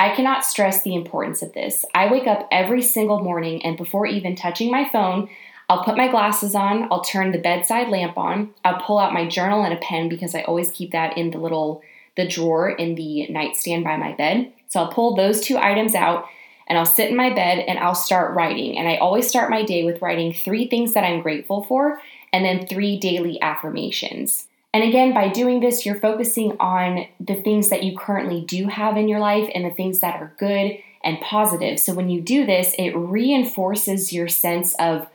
I 0.00 0.14
cannot 0.16 0.44
stress 0.44 0.82
the 0.82 0.96
importance 0.96 1.42
of 1.42 1.52
this. 1.52 1.84
I 1.94 2.10
wake 2.10 2.26
up 2.26 2.48
every 2.50 2.82
single 2.82 3.20
morning, 3.22 3.64
and 3.64 3.76
before 3.76 4.06
even 4.06 4.34
touching 4.34 4.70
my 4.70 4.88
phone, 4.88 5.28
I'll 5.68 5.84
put 5.84 5.96
my 5.96 6.08
glasses 6.08 6.56
on, 6.56 6.88
I'll 6.90 7.02
turn 7.02 7.30
the 7.30 7.38
bedside 7.38 7.88
lamp 7.88 8.18
on, 8.18 8.52
I'll 8.64 8.80
pull 8.80 8.98
out 8.98 9.12
my 9.12 9.28
journal 9.28 9.62
and 9.62 9.72
a 9.72 9.76
pen 9.76 10.08
because 10.08 10.34
I 10.34 10.42
always 10.42 10.72
keep 10.72 10.90
that 10.90 11.16
in 11.16 11.30
the 11.30 11.38
little 11.38 11.82
the 12.16 12.26
drawer 12.26 12.70
in 12.70 12.94
the 12.94 13.26
nightstand 13.28 13.84
by 13.84 13.96
my 13.96 14.12
bed. 14.12 14.52
So 14.68 14.80
I'll 14.80 14.92
pull 14.92 15.14
those 15.14 15.40
two 15.40 15.58
items 15.58 15.94
out 15.94 16.26
and 16.66 16.78
I'll 16.78 16.86
sit 16.86 17.10
in 17.10 17.16
my 17.16 17.30
bed 17.30 17.64
and 17.66 17.78
I'll 17.78 17.94
start 17.94 18.34
writing. 18.34 18.78
And 18.78 18.88
I 18.88 18.96
always 18.96 19.28
start 19.28 19.50
my 19.50 19.64
day 19.64 19.84
with 19.84 20.00
writing 20.00 20.32
three 20.32 20.68
things 20.68 20.94
that 20.94 21.04
I'm 21.04 21.22
grateful 21.22 21.64
for 21.64 22.00
and 22.32 22.44
then 22.44 22.66
three 22.66 22.98
daily 22.98 23.40
affirmations. 23.42 24.46
And 24.72 24.84
again, 24.84 25.12
by 25.12 25.28
doing 25.28 25.58
this, 25.58 25.84
you're 25.84 25.98
focusing 25.98 26.56
on 26.60 27.06
the 27.18 27.34
things 27.34 27.70
that 27.70 27.82
you 27.82 27.98
currently 27.98 28.42
do 28.42 28.68
have 28.68 28.96
in 28.96 29.08
your 29.08 29.18
life 29.18 29.50
and 29.52 29.64
the 29.64 29.74
things 29.74 29.98
that 30.00 30.20
are 30.20 30.32
good 30.38 30.78
and 31.02 31.20
positive. 31.20 31.80
So 31.80 31.92
when 31.94 32.08
you 32.08 32.20
do 32.20 32.46
this, 32.46 32.74
it 32.78 32.90
reinforces 32.90 34.12
your 34.12 34.28
sense 34.28 34.74
of 34.74 35.08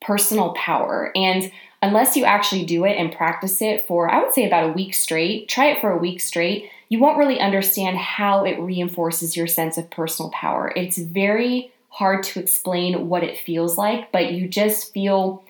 personal 0.00 0.54
power. 0.54 1.12
And 1.14 1.52
unless 1.86 2.16
you 2.16 2.24
actually 2.24 2.64
do 2.64 2.84
it 2.84 2.96
and 2.96 3.14
practice 3.14 3.62
it 3.62 3.86
for, 3.86 4.10
I 4.10 4.22
would 4.22 4.32
say, 4.32 4.46
about 4.46 4.70
a 4.70 4.72
week 4.72 4.94
straight, 4.94 5.48
try 5.48 5.66
it 5.66 5.80
for 5.80 5.90
a 5.90 5.98
week 5.98 6.20
straight, 6.20 6.70
you 6.88 6.98
won't 6.98 7.18
really 7.18 7.40
understand 7.40 7.96
how 7.96 8.44
it 8.44 8.58
reinforces 8.58 9.36
your 9.36 9.46
sense 9.46 9.78
of 9.78 9.90
personal 9.90 10.30
power. 10.30 10.72
It's 10.74 10.98
very 10.98 11.72
hard 11.88 12.24
to 12.24 12.40
explain 12.40 13.08
what 13.08 13.24
it 13.24 13.38
feels 13.38 13.78
like, 13.78 14.12
but 14.12 14.32
you 14.32 14.48
just 14.48 14.92
feel 14.92 15.44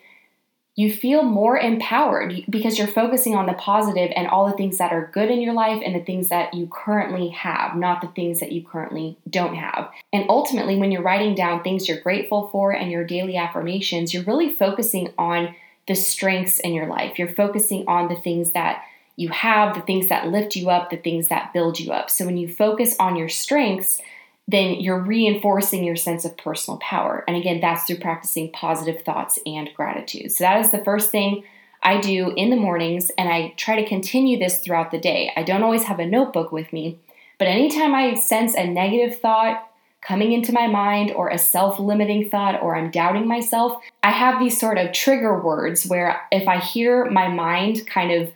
you 0.79 0.93
feel 0.93 1.23
more 1.23 1.57
empowered 1.57 2.45
because 2.51 2.77
you're 2.77 2.87
focusing 2.87 3.35
on 3.35 3.47
the 3.47 3.55
positive 3.55 4.13
and 4.15 4.29
all 4.29 4.47
the 4.47 4.57
things 4.59 4.77
that 4.77 4.93
are 4.93 5.11
good 5.15 5.31
in 5.31 5.41
your 5.41 5.55
life 5.55 5.83
and 5.83 5.95
the 5.95 6.05
things 6.05 6.29
that 6.29 6.53
you 6.53 6.69
currently 6.71 7.29
have, 7.29 7.75
not 7.77 8.03
the 8.03 8.09
things 8.09 8.41
that 8.41 8.53
you 8.53 8.63
currently 8.63 9.17
don't 9.31 9.55
have. 9.55 9.91
And 10.13 10.27
ultimately, 10.29 10.77
when 10.77 10.93
you're 10.93 11.01
writing 11.01 11.35
down 11.35 11.63
things 11.63 11.89
you're 11.89 12.03
grateful 12.03 12.51
for 12.53 12.73
and 12.73 12.91
your 12.91 13.05
daily 13.05 13.39
affirmations, 13.39 14.13
you're 14.13 14.25
really 14.25 14.53
focusing 14.53 15.15
on 15.17 15.55
the 15.87 15.95
strengths 15.95 16.59
in 16.61 16.75
your 16.75 16.87
life. 16.87 17.19
You're 17.19 17.29
focusing 17.29 17.85
on 17.87 18.09
the 18.09 18.17
things 18.17 18.53
that 18.53 18.83
you 19.17 19.29
have, 19.31 19.75
the 19.75 19.81
things 19.81 20.09
that 20.09 20.29
lift 20.29 20.57
you 20.57 20.69
up, 20.69 20.91
the 20.91 20.97
things 20.97 21.29
that 21.29 21.53
build 21.53 21.81
you 21.81 21.93
up. 21.93 22.11
So 22.11 22.27
when 22.27 22.37
you 22.37 22.49
focus 22.49 22.95
on 22.99 23.17
your 23.17 23.29
strengths, 23.29 24.01
then 24.49 24.75
you're 24.75 25.01
reinforcing 25.01 25.85
your 25.85 25.97
sense 25.97 26.25
of 26.25 26.37
personal 26.37 26.79
power. 26.79 27.25
And 27.27 27.37
again, 27.37 27.61
that's 27.61 27.85
through 27.85 27.99
practicing 27.99 28.53
positive 28.53 29.03
thoughts 29.03 29.39
and 29.47 29.71
gratitude. 29.75 30.33
So 30.33 30.45
that 30.45 30.65
is 30.65 30.71
the 30.71 30.85
first 30.85 31.11
thing 31.11 31.45
I 31.83 32.01
do 32.01 32.33
in 32.37 32.51
the 32.51 32.57
mornings, 32.57 33.11
and 33.17 33.29
I 33.29 33.55
try 33.57 33.81
to 33.81 33.89
continue 33.89 34.39
this 34.39 34.59
throughout 34.59 34.91
the 34.91 34.99
day. 34.99 35.33
I 35.37 35.43
don't 35.43 35.63
always 35.63 35.85
have 35.85 36.01
a 36.01 36.07
notebook 36.07 36.51
with 36.51 36.73
me, 36.73 36.99
but 37.39 37.49
anytime 37.49 37.95
I 37.95 38.15
sense 38.15 38.55
a 38.55 38.67
negative 38.67 39.21
thought 39.21 39.69
coming 40.03 40.33
into 40.33 40.53
my 40.53 40.67
mind 40.67 41.11
or 41.11 41.29
a 41.29 41.39
self 41.39 41.79
limiting 41.79 42.29
thought 42.29 42.63
or 42.63 42.77
I'm 42.77 42.91
doubting 42.91 43.27
myself, 43.27 43.83
I 44.03 44.11
have 44.11 44.39
these 44.39 44.59
sort 44.59 44.79
of 44.79 44.93
trigger 44.93 45.41
words 45.41 45.87
where 45.87 46.21
if 46.31 46.47
I 46.49 46.59
hear 46.59 47.11
my 47.11 47.29
mind 47.29 47.87
kind 47.87 48.13
of 48.13 48.33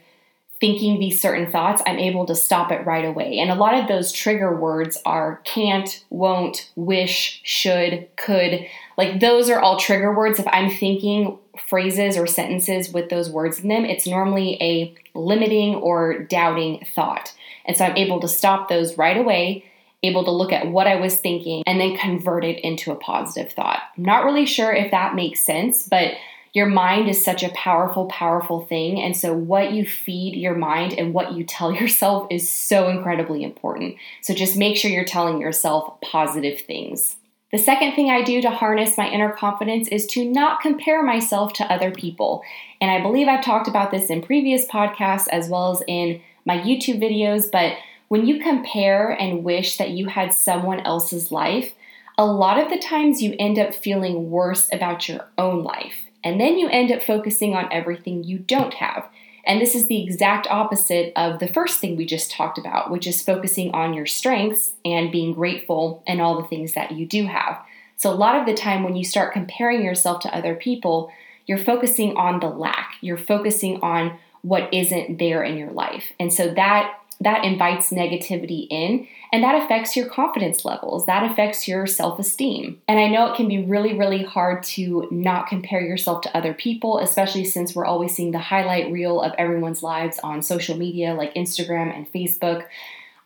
thinking 0.60 1.00
these 1.00 1.20
certain 1.20 1.50
thoughts, 1.50 1.82
I'm 1.86 1.98
able 1.98 2.26
to 2.26 2.34
stop 2.34 2.70
it 2.70 2.84
right 2.84 3.04
away. 3.04 3.38
And 3.38 3.50
a 3.50 3.54
lot 3.54 3.74
of 3.74 3.88
those 3.88 4.12
trigger 4.12 4.54
words 4.54 4.98
are 5.06 5.40
can't, 5.44 6.04
won't, 6.10 6.70
wish, 6.76 7.40
should, 7.44 8.08
could. 8.16 8.66
Like 8.98 9.20
those 9.20 9.48
are 9.48 9.58
all 9.58 9.78
trigger 9.78 10.14
words. 10.14 10.38
If 10.38 10.46
I'm 10.48 10.70
thinking 10.70 11.38
phrases 11.68 12.18
or 12.18 12.26
sentences 12.26 12.92
with 12.92 13.08
those 13.08 13.30
words 13.30 13.60
in 13.60 13.68
them, 13.68 13.86
it's 13.86 14.06
normally 14.06 14.58
a 14.60 14.94
limiting 15.18 15.76
or 15.76 16.18
doubting 16.24 16.84
thought. 16.94 17.34
And 17.64 17.76
so 17.76 17.86
I'm 17.86 17.96
able 17.96 18.20
to 18.20 18.28
stop 18.28 18.68
those 18.68 18.98
right 18.98 19.16
away, 19.16 19.64
able 20.02 20.24
to 20.24 20.30
look 20.30 20.52
at 20.52 20.68
what 20.68 20.86
I 20.86 20.96
was 20.96 21.18
thinking 21.18 21.62
and 21.66 21.80
then 21.80 21.96
convert 21.96 22.44
it 22.44 22.58
into 22.64 22.90
a 22.90 22.96
positive 22.96 23.52
thought. 23.52 23.80
I'm 23.96 24.04
not 24.04 24.24
really 24.24 24.46
sure 24.46 24.72
if 24.72 24.90
that 24.90 25.14
makes 25.14 25.40
sense, 25.40 25.86
but 25.86 26.14
your 26.52 26.66
mind 26.66 27.08
is 27.08 27.24
such 27.24 27.44
a 27.44 27.50
powerful, 27.50 28.06
powerful 28.06 28.62
thing. 28.66 29.00
And 29.00 29.16
so, 29.16 29.32
what 29.32 29.72
you 29.72 29.86
feed 29.86 30.34
your 30.34 30.54
mind 30.54 30.94
and 30.94 31.14
what 31.14 31.32
you 31.32 31.44
tell 31.44 31.72
yourself 31.80 32.26
is 32.30 32.48
so 32.48 32.88
incredibly 32.88 33.44
important. 33.44 33.96
So, 34.22 34.34
just 34.34 34.56
make 34.56 34.76
sure 34.76 34.90
you're 34.90 35.04
telling 35.04 35.40
yourself 35.40 36.00
positive 36.00 36.60
things. 36.60 37.16
The 37.52 37.58
second 37.58 37.94
thing 37.94 38.10
I 38.10 38.22
do 38.22 38.40
to 38.42 38.50
harness 38.50 38.96
my 38.96 39.08
inner 39.08 39.32
confidence 39.32 39.88
is 39.88 40.06
to 40.08 40.24
not 40.24 40.60
compare 40.60 41.02
myself 41.02 41.52
to 41.54 41.64
other 41.64 41.90
people. 41.90 42.42
And 42.80 42.90
I 42.90 43.02
believe 43.02 43.26
I've 43.26 43.44
talked 43.44 43.66
about 43.66 43.90
this 43.90 44.08
in 44.08 44.22
previous 44.22 44.66
podcasts 44.66 45.26
as 45.32 45.48
well 45.48 45.72
as 45.72 45.82
in 45.88 46.20
my 46.44 46.58
YouTube 46.58 47.02
videos. 47.02 47.50
But 47.50 47.74
when 48.10 48.26
you 48.26 48.40
compare 48.40 49.10
and 49.10 49.44
wish 49.44 49.76
that 49.76 49.90
you 49.90 50.06
had 50.06 50.34
someone 50.34 50.80
else's 50.80 51.30
life, 51.30 51.74
a 52.18 52.26
lot 52.26 52.60
of 52.60 52.68
the 52.68 52.76
times 52.76 53.22
you 53.22 53.36
end 53.38 53.56
up 53.56 53.72
feeling 53.72 54.32
worse 54.32 54.68
about 54.72 55.08
your 55.08 55.28
own 55.38 55.62
life. 55.62 55.94
And 56.24 56.40
then 56.40 56.58
you 56.58 56.68
end 56.68 56.90
up 56.90 57.04
focusing 57.04 57.54
on 57.54 57.72
everything 57.72 58.24
you 58.24 58.40
don't 58.40 58.74
have. 58.74 59.08
And 59.44 59.60
this 59.60 59.76
is 59.76 59.86
the 59.86 60.02
exact 60.02 60.48
opposite 60.50 61.12
of 61.14 61.38
the 61.38 61.46
first 61.46 61.78
thing 61.78 61.94
we 61.94 62.04
just 62.04 62.32
talked 62.32 62.58
about, 62.58 62.90
which 62.90 63.06
is 63.06 63.22
focusing 63.22 63.70
on 63.74 63.94
your 63.94 64.06
strengths 64.06 64.72
and 64.84 65.12
being 65.12 65.32
grateful 65.32 66.02
and 66.04 66.20
all 66.20 66.42
the 66.42 66.48
things 66.48 66.72
that 66.72 66.90
you 66.90 67.06
do 67.06 67.26
have. 67.26 67.62
So, 67.96 68.10
a 68.10 68.12
lot 68.12 68.34
of 68.34 68.44
the 68.44 68.54
time 68.54 68.82
when 68.82 68.96
you 68.96 69.04
start 69.04 69.32
comparing 69.32 69.84
yourself 69.84 70.20
to 70.22 70.36
other 70.36 70.56
people, 70.56 71.12
you're 71.46 71.58
focusing 71.58 72.16
on 72.16 72.40
the 72.40 72.48
lack, 72.48 72.94
you're 73.02 73.16
focusing 73.16 73.80
on 73.82 74.18
what 74.42 74.68
isn't 74.74 75.18
there 75.18 75.44
in 75.44 75.56
your 75.56 75.70
life. 75.70 76.12
And 76.18 76.32
so 76.32 76.52
that 76.54 76.96
that 77.20 77.44
invites 77.44 77.90
negativity 77.90 78.66
in 78.70 79.06
and 79.32 79.44
that 79.44 79.62
affects 79.62 79.94
your 79.94 80.08
confidence 80.08 80.64
levels. 80.64 81.06
That 81.06 81.30
affects 81.30 81.68
your 81.68 81.86
self-esteem. 81.86 82.80
And 82.88 82.98
i 82.98 83.08
know 83.08 83.30
it 83.30 83.36
can 83.36 83.48
be 83.48 83.62
really 83.64 83.96
really 83.96 84.22
hard 84.24 84.62
to 84.62 85.06
not 85.10 85.46
compare 85.46 85.82
yourself 85.82 86.22
to 86.22 86.36
other 86.36 86.54
people 86.54 86.98
especially 86.98 87.44
since 87.44 87.74
we're 87.74 87.84
always 87.84 88.14
seeing 88.14 88.32
the 88.32 88.38
highlight 88.38 88.90
reel 88.90 89.20
of 89.20 89.32
everyone's 89.38 89.82
lives 89.82 90.18
on 90.22 90.42
social 90.42 90.76
media 90.76 91.14
like 91.14 91.34
instagram 91.34 91.94
and 91.94 92.10
facebook. 92.12 92.64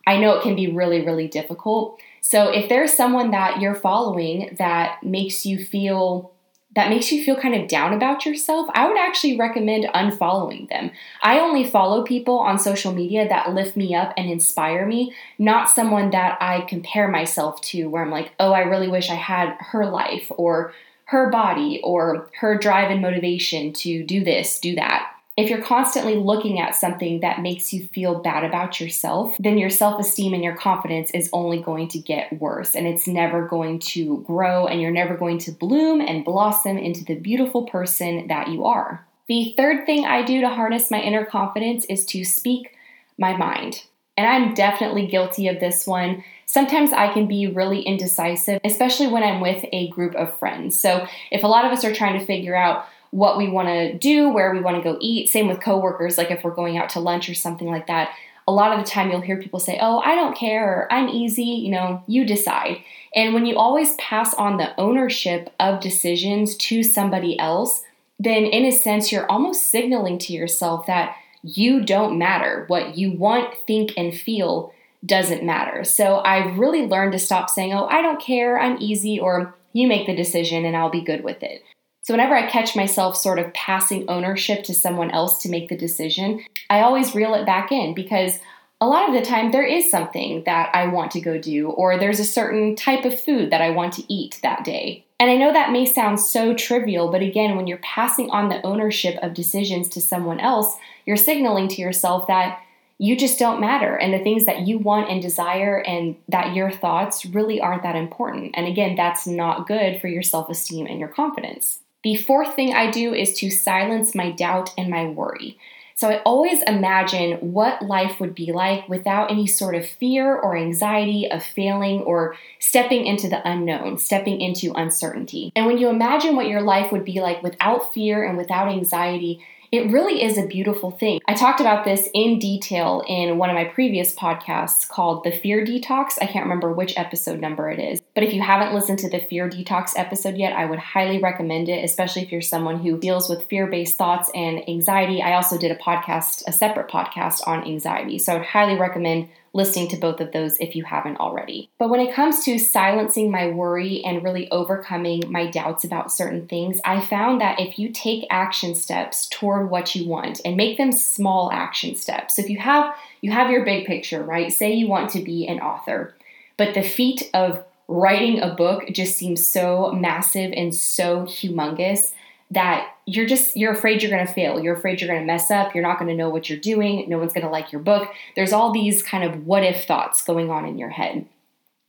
I 0.07 0.17
know 0.17 0.37
it 0.37 0.43
can 0.43 0.55
be 0.55 0.71
really 0.71 1.05
really 1.05 1.27
difficult. 1.27 1.99
So 2.21 2.49
if 2.49 2.69
there's 2.69 2.93
someone 2.93 3.31
that 3.31 3.61
you're 3.61 3.75
following 3.75 4.55
that 4.57 5.03
makes 5.03 5.45
you 5.45 5.63
feel 5.63 6.34
that 6.75 6.89
makes 6.89 7.11
you 7.11 7.23
feel 7.23 7.35
kind 7.35 7.55
of 7.55 7.67
down 7.67 7.93
about 7.93 8.25
yourself, 8.25 8.69
I 8.73 8.87
would 8.87 8.97
actually 8.97 9.37
recommend 9.37 9.85
unfollowing 9.95 10.67
them. 10.69 10.91
I 11.21 11.39
only 11.39 11.63
follow 11.63 12.03
people 12.03 12.37
on 12.37 12.59
social 12.59 12.93
media 12.93 13.27
that 13.27 13.53
lift 13.53 13.77
me 13.77 13.95
up 13.95 14.13
and 14.17 14.29
inspire 14.29 14.85
me, 14.85 15.13
not 15.39 15.69
someone 15.69 16.11
that 16.11 16.37
I 16.41 16.61
compare 16.61 17.07
myself 17.07 17.61
to 17.61 17.87
where 17.87 18.03
I'm 18.03 18.11
like, 18.11 18.33
oh, 18.39 18.51
I 18.51 18.59
really 18.59 18.89
wish 18.89 19.09
I 19.09 19.15
had 19.15 19.55
her 19.59 19.85
life 19.85 20.29
or 20.37 20.73
her 21.05 21.29
body 21.29 21.79
or 21.83 22.29
her 22.39 22.57
drive 22.57 22.91
and 22.91 23.01
motivation 23.01 23.71
to 23.71 24.03
do 24.03 24.23
this, 24.23 24.59
do 24.59 24.75
that. 24.75 25.14
If 25.37 25.49
you're 25.49 25.61
constantly 25.61 26.15
looking 26.15 26.61
at 26.61 26.75
something 26.75 27.19
that 27.19 27.41
makes 27.41 27.73
you 27.73 27.89
feel 27.89 28.19
bad 28.19 28.45
about 28.45 28.79
yourself, 28.79 29.35
then 29.37 29.57
your 29.57 29.69
self 29.69 29.99
esteem 29.99 30.33
and 30.33 30.43
your 30.43 30.55
confidence 30.55 31.11
is 31.11 31.29
only 31.33 31.61
going 31.61 31.89
to 31.89 31.99
get 31.99 32.39
worse 32.39 32.73
and 32.73 32.87
it's 32.87 33.05
never 33.05 33.45
going 33.45 33.79
to 33.79 34.21
grow 34.21 34.65
and 34.65 34.81
you're 34.81 34.91
never 34.91 35.17
going 35.17 35.39
to 35.39 35.51
bloom 35.51 35.99
and 35.99 36.23
blossom 36.23 36.77
into 36.77 37.03
the 37.03 37.15
beautiful 37.15 37.63
person 37.63 38.27
that 38.27 38.47
you 38.47 38.63
are. 38.63 39.05
The 39.27 39.53
third 39.57 39.85
thing 39.85 40.05
I 40.05 40.23
do 40.23 40.39
to 40.39 40.49
harness 40.49 40.89
my 40.89 41.01
inner 41.01 41.25
confidence 41.25 41.83
is 41.85 42.05
to 42.07 42.23
speak 42.23 42.73
my 43.17 43.35
mind. 43.35 43.83
And 44.17 44.25
I'm 44.25 44.53
definitely 44.53 45.07
guilty 45.07 45.49
of 45.49 45.59
this 45.59 45.85
one. 45.85 46.23
Sometimes 46.45 46.93
I 46.93 47.11
can 47.11 47.27
be 47.27 47.47
really 47.47 47.81
indecisive, 47.81 48.61
especially 48.63 49.07
when 49.07 49.23
I'm 49.23 49.41
with 49.41 49.65
a 49.73 49.89
group 49.89 50.15
of 50.15 50.37
friends. 50.39 50.79
So, 50.79 51.05
if 51.31 51.43
a 51.43 51.47
lot 51.47 51.65
of 51.65 51.73
us 51.73 51.83
are 51.83 51.93
trying 51.93 52.17
to 52.17 52.25
figure 52.25 52.55
out 52.55 52.85
what 53.15 53.37
we 53.37 53.47
want 53.47 53.69
to 53.69 53.97
do, 53.97 54.27
where 54.27 54.51
we 54.51 54.59
want 54.59 54.75
to 54.75 54.83
go 54.83 54.97
eat. 54.99 55.29
Same 55.29 55.47
with 55.47 55.61
coworkers, 55.61 56.17
like 56.17 56.31
if 56.31 56.43
we're 56.43 56.51
going 56.51 56.77
out 56.77 56.89
to 56.89 56.99
lunch 56.99 57.29
or 57.29 57.33
something 57.33 57.69
like 57.69 57.87
that. 57.87 58.09
A 58.45 58.51
lot 58.51 58.73
of 58.73 58.83
the 58.83 58.91
time 58.91 59.09
you'll 59.09 59.21
hear 59.21 59.41
people 59.41 59.59
say, 59.59 59.79
"Oh, 59.81 59.99
I 59.99 60.15
don't 60.15 60.35
care," 60.35 60.67
or 60.67 60.93
"I'm 60.93 61.07
easy," 61.07 61.43
you 61.43 61.71
know, 61.71 62.03
you 62.07 62.25
decide. 62.25 62.79
And 63.15 63.33
when 63.33 63.45
you 63.45 63.55
always 63.57 63.93
pass 63.93 64.33
on 64.33 64.57
the 64.57 64.77
ownership 64.77 65.53
of 65.61 65.79
decisions 65.79 66.57
to 66.57 66.83
somebody 66.83 67.39
else, 67.39 67.83
then 68.19 68.43
in 68.43 68.65
a 68.65 68.71
sense 68.71 69.13
you're 69.13 69.31
almost 69.31 69.69
signaling 69.69 70.17
to 70.17 70.33
yourself 70.33 70.85
that 70.87 71.15
you 71.41 71.85
don't 71.85 72.17
matter. 72.17 72.65
What 72.67 72.97
you 72.97 73.13
want, 73.13 73.53
think 73.65 73.93
and 73.95 74.13
feel 74.13 74.73
doesn't 75.05 75.41
matter. 75.41 75.85
So 75.85 76.19
I've 76.25 76.59
really 76.59 76.85
learned 76.85 77.13
to 77.13 77.19
stop 77.19 77.49
saying, 77.49 77.73
"Oh, 77.73 77.85
I 77.85 78.01
don't 78.01 78.21
care, 78.21 78.59
I'm 78.59 78.77
easy," 78.81 79.21
or 79.21 79.55
"You 79.71 79.87
make 79.87 80.05
the 80.05 80.15
decision 80.15 80.65
and 80.65 80.75
I'll 80.75 80.89
be 80.89 81.01
good 81.01 81.23
with 81.23 81.41
it." 81.41 81.63
So, 82.05 82.13
whenever 82.13 82.35
I 82.35 82.45
catch 82.45 82.75
myself 82.75 83.17
sort 83.17 83.39
of 83.39 83.51
passing 83.55 84.07
ownership 84.07 84.63
to 84.65 84.75
someone 84.75 85.09
else 85.09 85.39
to 85.39 85.49
make 85.49 85.69
the 85.69 85.75
decision, 85.75 86.45
I 86.69 86.81
always 86.81 87.15
reel 87.15 87.33
it 87.33 87.47
back 87.47 87.71
in 87.71 87.95
because 87.95 88.37
a 88.79 88.85
lot 88.85 89.09
of 89.09 89.15
the 89.15 89.27
time 89.27 89.51
there 89.51 89.65
is 89.65 89.89
something 89.89 90.43
that 90.43 90.69
I 90.75 90.85
want 90.85 91.09
to 91.13 91.19
go 91.19 91.39
do, 91.39 91.71
or 91.71 91.97
there's 91.97 92.19
a 92.19 92.23
certain 92.23 92.75
type 92.75 93.05
of 93.05 93.19
food 93.19 93.49
that 93.49 93.61
I 93.61 93.71
want 93.71 93.93
to 93.93 94.13
eat 94.13 94.39
that 94.43 94.63
day. 94.63 95.03
And 95.19 95.31
I 95.31 95.35
know 95.35 95.51
that 95.51 95.71
may 95.71 95.83
sound 95.83 96.19
so 96.19 96.53
trivial, 96.53 97.09
but 97.11 97.23
again, 97.23 97.55
when 97.55 97.65
you're 97.65 97.79
passing 97.79 98.29
on 98.29 98.49
the 98.49 98.63
ownership 98.63 99.17
of 99.23 99.33
decisions 99.33 99.89
to 99.89 99.99
someone 99.99 100.39
else, 100.39 100.75
you're 101.07 101.17
signaling 101.17 101.69
to 101.69 101.81
yourself 101.81 102.27
that 102.27 102.59
you 102.99 103.17
just 103.17 103.39
don't 103.39 103.59
matter. 103.59 103.95
And 103.95 104.13
the 104.13 104.19
things 104.19 104.45
that 104.45 104.67
you 104.67 104.77
want 104.77 105.09
and 105.09 105.23
desire 105.23 105.79
and 105.79 106.17
that 106.29 106.53
your 106.53 106.69
thoughts 106.69 107.25
really 107.25 107.59
aren't 107.59 107.81
that 107.81 107.95
important. 107.95 108.51
And 108.53 108.67
again, 108.67 108.93
that's 108.95 109.25
not 109.25 109.67
good 109.67 109.99
for 109.99 110.07
your 110.07 110.21
self 110.21 110.51
esteem 110.51 110.85
and 110.85 110.99
your 110.99 111.09
confidence. 111.09 111.79
The 112.05 112.15
fourth 112.15 112.55
thing 112.55 112.71
I 112.71 112.91
do 112.91 113.15
is 113.15 113.33
to 113.39 113.49
silence 113.49 114.13
my 114.13 114.29
doubt 114.29 114.71
and 114.77 114.91
my 114.91 115.07
worry. 115.07 115.57
So 115.95 116.07
I 116.07 116.21
always 116.21 116.61
imagine 116.67 117.37
what 117.53 117.81
life 117.81 118.19
would 118.19 118.35
be 118.35 118.51
like 118.51 118.87
without 118.87 119.31
any 119.31 119.47
sort 119.47 119.73
of 119.73 119.87
fear 119.87 120.35
or 120.35 120.55
anxiety 120.55 121.31
of 121.31 121.43
failing 121.43 122.01
or 122.01 122.35
stepping 122.59 123.07
into 123.07 123.27
the 123.27 123.41
unknown, 123.43 123.97
stepping 123.97 124.39
into 124.39 124.71
uncertainty. 124.75 125.51
And 125.55 125.65
when 125.65 125.79
you 125.79 125.89
imagine 125.89 126.35
what 126.35 126.47
your 126.47 126.61
life 126.61 126.91
would 126.91 127.05
be 127.05 127.21
like 127.21 127.41
without 127.41 127.91
fear 127.91 128.23
and 128.23 128.37
without 128.37 128.67
anxiety, 128.67 129.43
it 129.71 129.91
really 129.91 130.23
is 130.23 130.37
a 130.37 130.45
beautiful 130.45 130.91
thing. 130.91 131.19
I 131.27 131.33
talked 131.33 131.59
about 131.59 131.85
this 131.85 132.09
in 132.13 132.39
detail 132.39 133.03
in 133.07 133.37
one 133.37 133.49
of 133.49 133.55
my 133.55 133.65
previous 133.65 134.15
podcasts 134.15 134.87
called 134.87 135.23
The 135.23 135.31
Fear 135.31 135.65
Detox. 135.65 136.17
I 136.21 136.27
can't 136.27 136.45
remember 136.45 136.71
which 136.71 136.97
episode 136.97 137.39
number 137.39 137.69
it 137.69 137.79
is. 137.79 138.01
But 138.13 138.23
if 138.23 138.33
you 138.33 138.41
haven't 138.41 138.73
listened 138.73 138.99
to 138.99 139.09
the 139.09 139.19
Fear 139.19 139.49
Detox 139.49 139.93
episode 139.95 140.37
yet, 140.37 140.53
I 140.53 140.65
would 140.65 140.79
highly 140.79 141.19
recommend 141.19 141.69
it, 141.69 141.83
especially 141.83 142.23
if 142.23 142.31
you're 142.31 142.41
someone 142.41 142.79
who 142.79 142.97
deals 142.97 143.29
with 143.29 143.47
fear 143.47 143.67
based 143.67 143.97
thoughts 143.97 144.31
and 144.33 144.67
anxiety. 144.69 145.21
I 145.21 145.33
also 145.33 145.57
did 145.57 145.71
a 145.71 145.75
podcast, 145.75 146.43
a 146.47 146.51
separate 146.51 146.89
podcast 146.89 147.45
on 147.47 147.65
anxiety. 147.65 148.19
So 148.19 148.33
I 148.33 148.37
would 148.37 148.45
highly 148.45 148.77
recommend 148.77 149.29
listening 149.55 149.87
to 149.87 149.95
both 149.97 150.19
of 150.19 150.33
those 150.33 150.57
if 150.59 150.75
you 150.75 150.83
haven't 150.83 151.17
already. 151.17 151.69
But 151.79 151.89
when 151.89 152.01
it 152.01 152.13
comes 152.13 152.43
to 152.43 152.59
silencing 152.59 153.31
my 153.31 153.47
worry 153.47 154.03
and 154.03 154.21
really 154.21 154.51
overcoming 154.51 155.23
my 155.31 155.49
doubts 155.49 155.85
about 155.85 156.11
certain 156.11 156.45
things, 156.45 156.81
I 156.83 156.99
found 156.99 157.39
that 157.39 157.59
if 157.59 157.79
you 157.79 157.89
take 157.89 158.27
action 158.29 158.75
steps 158.75 159.27
toward 159.29 159.69
what 159.69 159.95
you 159.95 160.07
want 160.07 160.41
and 160.43 160.57
make 160.57 160.77
them 160.77 160.91
small 160.91 161.51
action 161.53 161.95
steps. 161.95 162.35
So 162.35 162.41
if 162.41 162.49
you 162.49 162.59
have 162.59 162.93
you 163.21 163.31
have 163.31 163.49
your 163.49 163.65
big 163.65 163.87
picture, 163.87 164.21
right? 164.21 164.51
Say 164.51 164.73
you 164.73 164.87
want 164.87 165.09
to 165.11 165.21
be 165.21 165.47
an 165.47 165.61
author, 165.61 166.13
but 166.57 166.73
the 166.73 166.83
feat 166.83 167.29
of 167.33 167.63
writing 167.87 168.41
a 168.41 168.53
book 168.53 168.83
just 168.91 169.17
seems 169.17 169.47
so 169.47 169.91
massive 169.93 170.51
and 170.55 170.75
so 170.75 171.21
humongous 171.21 172.11
that 172.51 172.91
you're 173.05 173.25
just 173.25 173.55
you're 173.57 173.73
afraid 173.73 174.01
you're 174.01 174.11
going 174.11 174.25
to 174.25 174.33
fail. 174.33 174.59
You're 174.59 174.75
afraid 174.75 175.01
you're 175.01 175.09
going 175.09 175.21
to 175.21 175.25
mess 175.25 175.51
up. 175.51 175.73
You're 175.73 175.83
not 175.83 175.99
going 175.99 176.09
to 176.09 176.15
know 176.15 176.29
what 176.29 176.49
you're 176.49 176.59
doing. 176.59 177.09
No 177.09 177.17
one's 177.17 177.33
going 177.33 177.45
to 177.45 177.51
like 177.51 177.71
your 177.71 177.81
book. 177.81 178.09
There's 178.35 178.53
all 178.53 178.71
these 178.71 179.01
kind 179.03 179.23
of 179.23 179.45
what 179.45 179.63
if 179.63 179.85
thoughts 179.85 180.23
going 180.23 180.49
on 180.49 180.65
in 180.65 180.77
your 180.77 180.89
head. 180.89 181.25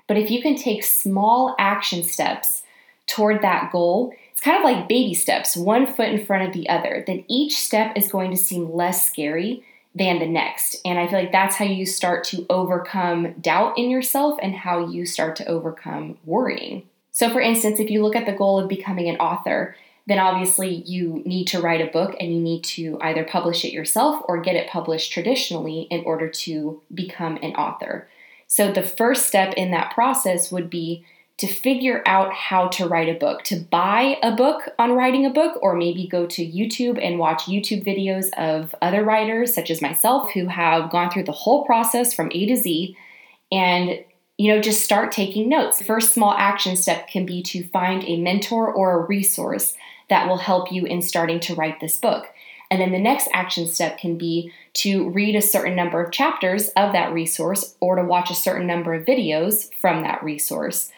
But 0.07 0.17
if 0.17 0.31
you 0.31 0.41
can 0.41 0.57
take 0.57 0.85
small 0.85 1.55
action 1.59 2.03
steps 2.03 2.63
toward 3.07 3.43
that 3.43 3.71
goal 3.73 4.13
it's 4.33 4.41
kind 4.41 4.59
of 4.59 4.65
like 4.65 4.89
baby 4.89 5.15
steps 5.15 5.57
one 5.57 5.87
foot 5.87 6.09
in 6.09 6.25
front 6.25 6.47
of 6.47 6.53
the 6.53 6.69
other 6.69 7.05
then 7.07 7.25
each 7.29 7.59
step 7.59 7.97
is 7.97 8.11
going 8.11 8.31
to 8.31 8.37
seem 8.37 8.73
less 8.73 9.07
scary 9.07 9.65
than 9.95 10.19
the 10.19 10.27
next. 10.27 10.77
And 10.85 10.99
i 10.99 11.09
feel 11.09 11.19
like 11.19 11.33
that's 11.33 11.57
how 11.57 11.65
you 11.65 11.87
start 11.87 12.25
to 12.25 12.45
overcome 12.51 13.33
doubt 13.41 13.79
in 13.79 13.89
yourself 13.89 14.39
and 14.43 14.55
how 14.55 14.87
you 14.87 15.07
start 15.07 15.37
to 15.37 15.47
overcome 15.47 16.19
worrying. 16.25 16.83
So 17.13 17.31
for 17.31 17.41
instance 17.41 17.81
if 17.81 17.91
you 17.91 18.03
look 18.03 18.17
at 18.17 18.27
the 18.27 18.33
goal 18.33 18.59
of 18.59 18.69
becoming 18.69 19.09
an 19.09 19.17
author 19.17 19.75
then 20.07 20.19
obviously 20.19 20.83
you 20.87 21.23
need 21.25 21.47
to 21.47 21.61
write 21.61 21.81
a 21.81 21.91
book 21.91 22.15
and 22.21 22.33
you 22.33 22.41
need 22.41 22.63
to 22.63 22.99
either 23.01 23.25
publish 23.25 23.65
it 23.65 23.73
yourself 23.73 24.23
or 24.29 24.41
get 24.41 24.55
it 24.55 24.71
published 24.71 25.13
traditionally 25.13 25.89
in 25.91 26.05
order 26.05 26.29
to 26.29 26.81
become 26.95 27.37
an 27.43 27.55
author. 27.55 28.09
So 28.47 28.71
the 28.71 28.83
first 28.83 29.27
step 29.27 29.55
in 29.55 29.73
that 29.73 29.93
process 29.93 30.53
would 30.53 30.71
be 30.71 31.05
to 31.39 31.47
figure 31.47 32.03
out 32.07 32.33
how 32.33 32.69
to 32.69 32.87
write 32.87 33.15
a 33.15 33.19
book, 33.19 33.43
to 33.43 33.57
buy 33.57 34.17
a 34.23 34.35
book 34.35 34.63
on 34.79 34.93
writing 34.93 35.27
a 35.27 35.31
book, 35.31 35.59
or 35.61 35.77
maybe 35.77 36.07
go 36.07 36.27
to 36.27 36.47
YouTube 36.47 36.99
and 37.05 37.19
watch 37.19 37.43
YouTube 37.43 37.85
videos 37.85 38.31
of 38.39 38.75
other 38.81 39.05
writers, 39.05 39.53
such 39.53 39.71
as 39.71 39.83
myself, 39.83 40.33
who 40.33 40.47
have 40.47 40.91
gone 40.91 41.11
through 41.11 41.25
the 41.25 41.33
whole 41.33 41.67
process 41.67 42.15
from 42.15 42.31
A 42.33 42.47
to 42.47 42.57
Z 42.57 42.97
and 43.53 44.03
you 44.39 44.53
know, 44.53 44.61
just 44.61 44.85
start 44.85 45.13
taking 45.13 45.49
notes. 45.49 45.83
First 45.83 46.13
small 46.13 46.33
action 46.33 46.77
step 46.77 47.09
can 47.09 47.25
be 47.25 47.43
to 47.45 47.67
find 47.69 48.05
a 48.05 48.21
mentor 48.21 48.73
or 48.73 48.93
a 48.93 49.07
resource 49.07 49.75
that 50.09 50.29
will 50.29 50.39
help 50.39 50.71
you 50.71 50.85
in 50.85 51.03
starting 51.03 51.41
to 51.41 51.55
write 51.55 51.81
this 51.81 51.97
book. 51.97 52.29
And 52.71 52.81
then 52.81 52.93
the 52.93 52.99
next 52.99 53.29
action 53.33 53.67
step 53.67 53.99
can 53.99 54.19
be 54.19 54.53
to 54.75 55.09
read 55.11 55.37
a 55.37 55.43
certain 55.43 55.77
number 55.77 56.03
of 56.03 56.13
chapters 56.13 56.69
of 56.71 56.93
that 56.93 57.13
resource 57.13 57.77
or 57.81 57.97
to 57.97 58.03
watch 58.03 58.31
a 58.31 58.35
certain 58.35 58.67
number 58.67 58.93
of 58.93 59.07
videos 59.07 59.73
from 59.75 60.03
that 60.03 60.23
resource 60.23 60.91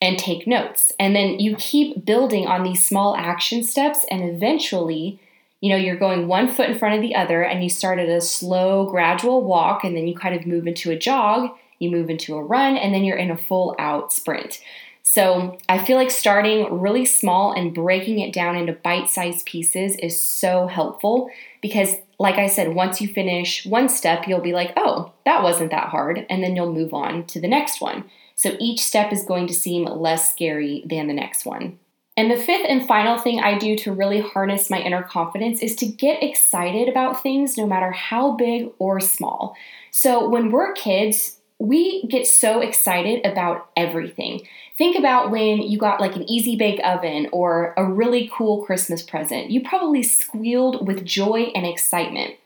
and 0.00 0.16
take 0.16 0.46
notes. 0.46 0.92
And 0.98 1.14
then 1.14 1.40
you 1.40 1.56
keep 1.56 2.04
building 2.04 2.46
on 2.46 2.62
these 2.62 2.84
small 2.84 3.16
action 3.16 3.64
steps 3.64 4.06
and 4.10 4.22
eventually 4.22 5.20
you 5.60 5.70
know, 5.70 5.76
you're 5.76 5.96
going 5.96 6.28
one 6.28 6.48
foot 6.48 6.70
in 6.70 6.78
front 6.78 6.94
of 6.94 7.02
the 7.02 7.16
other 7.16 7.42
and 7.42 7.62
you 7.62 7.68
start 7.68 7.98
at 7.98 8.08
a 8.08 8.20
slow, 8.20 8.86
gradual 8.86 9.42
walk 9.42 9.82
and 9.82 9.96
then 9.96 10.06
you 10.06 10.14
kind 10.14 10.34
of 10.34 10.46
move 10.46 10.66
into 10.66 10.90
a 10.90 10.96
jog, 10.96 11.50
you 11.78 11.90
move 11.90 12.10
into 12.10 12.36
a 12.36 12.42
run, 12.42 12.76
and 12.76 12.94
then 12.94 13.04
you're 13.04 13.16
in 13.16 13.30
a 13.30 13.36
full 13.36 13.74
out 13.78 14.12
sprint. 14.12 14.60
So 15.02 15.56
I 15.70 15.82
feel 15.82 15.96
like 15.96 16.10
starting 16.10 16.80
really 16.80 17.06
small 17.06 17.52
and 17.52 17.74
breaking 17.74 18.18
it 18.18 18.34
down 18.34 18.56
into 18.56 18.74
bite 18.74 19.08
sized 19.08 19.46
pieces 19.46 19.96
is 19.96 20.20
so 20.20 20.66
helpful 20.66 21.30
because, 21.62 21.96
like 22.18 22.34
I 22.34 22.46
said, 22.46 22.74
once 22.74 23.00
you 23.00 23.08
finish 23.08 23.64
one 23.64 23.88
step, 23.88 24.28
you'll 24.28 24.42
be 24.42 24.52
like, 24.52 24.74
oh, 24.76 25.12
that 25.24 25.42
wasn't 25.42 25.70
that 25.70 25.88
hard. 25.88 26.26
And 26.28 26.44
then 26.44 26.54
you'll 26.54 26.74
move 26.74 26.92
on 26.92 27.24
to 27.28 27.40
the 27.40 27.48
next 27.48 27.80
one. 27.80 28.04
So 28.34 28.54
each 28.60 28.80
step 28.80 29.10
is 29.10 29.24
going 29.24 29.46
to 29.46 29.54
seem 29.54 29.86
less 29.86 30.30
scary 30.30 30.84
than 30.84 31.06
the 31.06 31.14
next 31.14 31.46
one. 31.46 31.78
And 32.18 32.30
the 32.30 32.36
fifth 32.36 32.66
and 32.68 32.86
final 32.86 33.16
thing 33.16 33.40
I 33.40 33.56
do 33.56 33.76
to 33.78 33.92
really 33.92 34.20
harness 34.20 34.68
my 34.68 34.80
inner 34.80 35.02
confidence 35.02 35.62
is 35.62 35.74
to 35.76 35.86
get 35.86 36.22
excited 36.22 36.88
about 36.88 37.22
things 37.22 37.56
no 37.56 37.66
matter 37.66 37.92
how 37.92 38.32
big 38.32 38.70
or 38.78 39.00
small. 39.00 39.56
So 39.90 40.28
when 40.28 40.50
we're 40.50 40.72
kids, 40.74 41.37
we 41.58 42.04
get 42.06 42.26
so 42.26 42.60
excited 42.60 43.24
about 43.26 43.68
everything. 43.76 44.46
Think 44.76 44.96
about 44.96 45.30
when 45.30 45.60
you 45.60 45.76
got 45.76 46.00
like 46.00 46.14
an 46.14 46.28
easy 46.30 46.56
bake 46.56 46.80
oven 46.84 47.28
or 47.32 47.74
a 47.76 47.84
really 47.84 48.30
cool 48.32 48.64
Christmas 48.64 49.02
present. 49.02 49.50
You 49.50 49.62
probably 49.62 50.04
squealed 50.04 50.86
with 50.86 51.04
joy 51.04 51.50
and 51.54 51.66
excitement. 51.66 52.36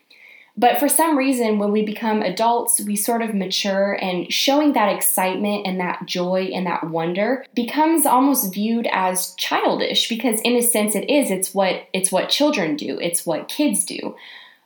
But 0.56 0.78
for 0.78 0.88
some 0.88 1.16
reason, 1.16 1.58
when 1.58 1.72
we 1.72 1.82
become 1.82 2.20
adults, 2.20 2.80
we 2.80 2.94
sort 2.94 3.22
of 3.22 3.34
mature, 3.34 3.94
and 3.94 4.30
showing 4.30 4.74
that 4.74 4.94
excitement 4.94 5.66
and 5.66 5.80
that 5.80 6.04
joy 6.04 6.50
and 6.52 6.66
that 6.66 6.90
wonder 6.90 7.46
becomes 7.54 8.04
almost 8.04 8.52
viewed 8.52 8.86
as 8.92 9.34
childish 9.36 10.10
because, 10.10 10.42
in 10.42 10.54
a 10.54 10.62
sense, 10.62 10.94
it 10.94 11.08
is. 11.08 11.30
It's 11.30 11.54
what 11.54 11.88
it's 11.94 12.12
what 12.12 12.28
children 12.28 12.76
do. 12.76 12.98
It's 13.00 13.24
what 13.24 13.48
kids 13.48 13.86
do. 13.86 14.14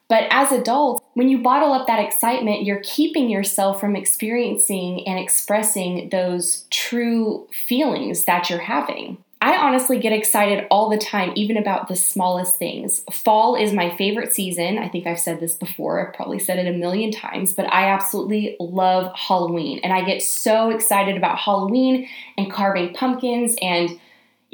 But 0.08 0.28
as 0.30 0.52
adults, 0.52 1.02
when 1.14 1.28
you 1.28 1.38
bottle 1.38 1.72
up 1.72 1.86
that 1.86 2.04
excitement, 2.04 2.64
you're 2.64 2.82
keeping 2.84 3.28
yourself 3.28 3.80
from 3.80 3.96
experiencing 3.96 5.06
and 5.06 5.18
expressing 5.18 6.10
those 6.10 6.66
true 6.70 7.48
feelings 7.66 8.24
that 8.24 8.48
you're 8.48 8.60
having. 8.60 9.18
I 9.42 9.56
honestly 9.58 9.98
get 9.98 10.14
excited 10.14 10.66
all 10.70 10.88
the 10.88 10.96
time, 10.96 11.32
even 11.34 11.58
about 11.58 11.88
the 11.88 11.96
smallest 11.96 12.58
things. 12.58 13.04
Fall 13.12 13.54
is 13.54 13.72
my 13.72 13.94
favorite 13.96 14.32
season. 14.32 14.78
I 14.78 14.88
think 14.88 15.06
I've 15.06 15.20
said 15.20 15.40
this 15.40 15.54
before, 15.54 16.04
I've 16.04 16.14
probably 16.14 16.38
said 16.38 16.58
it 16.58 16.66
a 16.66 16.76
million 16.76 17.12
times, 17.12 17.52
but 17.52 17.70
I 17.70 17.88
absolutely 17.88 18.56
love 18.58 19.14
Halloween. 19.14 19.80
And 19.84 19.92
I 19.92 20.02
get 20.02 20.22
so 20.22 20.70
excited 20.70 21.18
about 21.18 21.38
Halloween 21.38 22.08
and 22.38 22.50
carving 22.50 22.94
pumpkins 22.94 23.56
and 23.60 24.00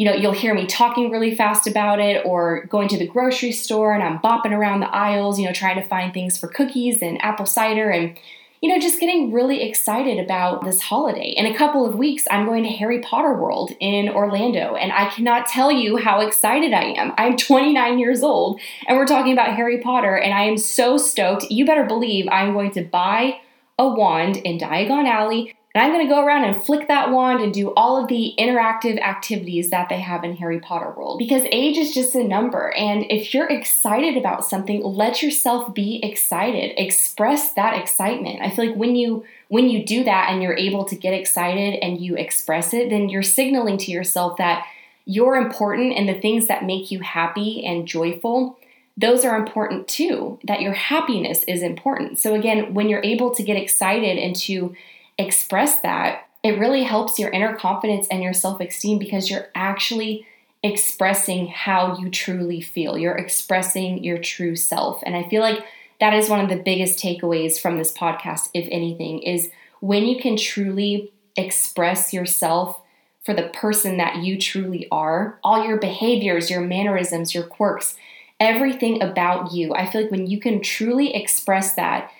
you 0.02 0.08
know, 0.08 0.14
you'll 0.14 0.32
hear 0.32 0.52
me 0.52 0.66
talking 0.66 1.12
really 1.12 1.32
fast 1.32 1.68
about 1.68 2.00
it 2.00 2.26
or 2.26 2.64
going 2.64 2.88
to 2.88 2.98
the 2.98 3.06
grocery 3.06 3.52
store 3.52 3.94
and 3.94 4.02
I'm 4.02 4.18
bopping 4.18 4.50
around 4.50 4.80
the 4.80 4.92
aisles, 4.92 5.38
you 5.38 5.46
know, 5.46 5.52
trying 5.52 5.80
to 5.80 5.86
find 5.86 6.12
things 6.12 6.36
for 6.36 6.48
cookies 6.48 7.02
and 7.02 7.22
apple 7.22 7.46
cider 7.46 7.88
and, 7.88 8.18
you 8.60 8.68
know, 8.68 8.80
just 8.80 8.98
getting 8.98 9.30
really 9.30 9.62
excited 9.62 10.18
about 10.18 10.64
this 10.64 10.80
holiday. 10.80 11.28
In 11.36 11.46
a 11.46 11.56
couple 11.56 11.86
of 11.86 11.94
weeks, 11.94 12.24
I'm 12.32 12.46
going 12.46 12.64
to 12.64 12.68
Harry 12.68 12.98
Potter 12.98 13.32
World 13.34 13.70
in 13.78 14.08
Orlando 14.08 14.74
and 14.74 14.90
I 14.90 15.08
cannot 15.08 15.46
tell 15.46 15.70
you 15.70 15.98
how 15.98 16.20
excited 16.20 16.72
I 16.72 16.94
am. 16.94 17.12
I'm 17.16 17.36
29 17.36 18.00
years 18.00 18.24
old 18.24 18.60
and 18.88 18.98
we're 18.98 19.06
talking 19.06 19.32
about 19.32 19.54
Harry 19.54 19.78
Potter 19.78 20.16
and 20.16 20.34
I 20.34 20.42
am 20.46 20.58
so 20.58 20.96
stoked. 20.96 21.44
You 21.48 21.64
better 21.64 21.84
believe 21.84 22.26
I'm 22.28 22.54
going 22.54 22.72
to 22.72 22.82
buy 22.82 23.38
a 23.78 23.86
wand 23.86 24.38
in 24.38 24.58
Diagon 24.58 25.06
Alley 25.06 25.54
and 25.74 25.82
I'm 25.82 25.92
going 25.92 26.06
to 26.06 26.14
go 26.14 26.24
around 26.24 26.44
and 26.44 26.62
flick 26.62 26.88
that 26.88 27.10
wand 27.10 27.40
and 27.40 27.52
do 27.52 27.72
all 27.74 28.00
of 28.00 28.08
the 28.08 28.34
interactive 28.38 29.00
activities 29.00 29.70
that 29.70 29.88
they 29.88 30.00
have 30.00 30.22
in 30.22 30.36
Harry 30.36 30.60
Potter 30.60 30.90
World. 30.90 31.18
Because 31.18 31.46
age 31.50 31.78
is 31.78 31.94
just 31.94 32.14
a 32.14 32.22
number. 32.22 32.74
And 32.76 33.06
if 33.08 33.32
you're 33.32 33.48
excited 33.48 34.18
about 34.18 34.44
something, 34.44 34.82
let 34.82 35.22
yourself 35.22 35.72
be 35.72 36.04
excited. 36.04 36.74
Express 36.76 37.52
that 37.54 37.80
excitement. 37.80 38.42
I 38.42 38.50
feel 38.50 38.66
like 38.66 38.76
when 38.76 38.96
you 38.96 39.24
when 39.48 39.68
you 39.68 39.84
do 39.84 40.04
that 40.04 40.30
and 40.30 40.42
you're 40.42 40.56
able 40.56 40.84
to 40.86 40.96
get 40.96 41.14
excited 41.14 41.78
and 41.82 42.00
you 42.00 42.16
express 42.16 42.72
it, 42.74 42.90
then 42.90 43.08
you're 43.08 43.22
signaling 43.22 43.78
to 43.78 43.90
yourself 43.90 44.38
that 44.38 44.66
you're 45.04 45.36
important 45.36 45.94
and 45.94 46.08
the 46.08 46.20
things 46.20 46.48
that 46.48 46.64
make 46.64 46.90
you 46.90 47.00
happy 47.00 47.64
and 47.64 47.88
joyful 47.88 48.58
those 48.96 49.24
are 49.24 49.36
important 49.36 49.88
too, 49.88 50.38
that 50.44 50.60
your 50.60 50.74
happiness 50.74 51.44
is 51.44 51.62
important. 51.62 52.18
So, 52.18 52.34
again, 52.34 52.74
when 52.74 52.90
you're 52.90 53.02
able 53.02 53.34
to 53.34 53.42
get 53.42 53.56
excited 53.56 54.18
and 54.18 54.36
to 54.36 54.74
express 55.22 55.80
that, 55.80 56.28
it 56.42 56.58
really 56.58 56.82
helps 56.82 57.18
your 57.18 57.30
inner 57.30 57.54
confidence 57.54 58.06
and 58.10 58.22
your 58.22 58.34
self 58.34 58.60
esteem 58.60 58.98
because 58.98 59.30
you're 59.30 59.48
actually 59.54 60.26
expressing 60.62 61.48
how 61.48 61.96
you 61.98 62.10
truly 62.10 62.60
feel. 62.60 62.96
You're 62.96 63.16
expressing 63.16 64.02
your 64.04 64.18
true 64.18 64.56
self. 64.56 65.02
And 65.04 65.16
I 65.16 65.28
feel 65.28 65.42
like 65.42 65.64
that 66.00 66.14
is 66.14 66.28
one 66.28 66.40
of 66.40 66.48
the 66.48 66.62
biggest 66.62 66.98
takeaways 66.98 67.60
from 67.60 67.78
this 67.78 67.92
podcast, 67.92 68.50
if 68.54 68.68
anything, 68.70 69.22
is 69.22 69.50
when 69.80 70.04
you 70.04 70.20
can 70.20 70.36
truly 70.36 71.12
express 71.36 72.12
yourself 72.12 72.80
for 73.24 73.34
the 73.34 73.48
person 73.48 73.98
that 73.98 74.16
you 74.16 74.38
truly 74.38 74.88
are, 74.90 75.38
all 75.44 75.64
your 75.64 75.78
behaviors, 75.78 76.50
your 76.50 76.60
mannerisms, 76.60 77.34
your 77.34 77.44
quirks, 77.44 77.96
everything 78.40 79.00
about 79.00 79.52
you. 79.52 79.74
I 79.74 79.86
feel 79.86 80.02
like 80.02 80.10
when 80.10 80.26
you 80.26 80.40
can 80.40 80.60
truly 80.60 81.14
express 81.14 81.74
that 81.74 82.10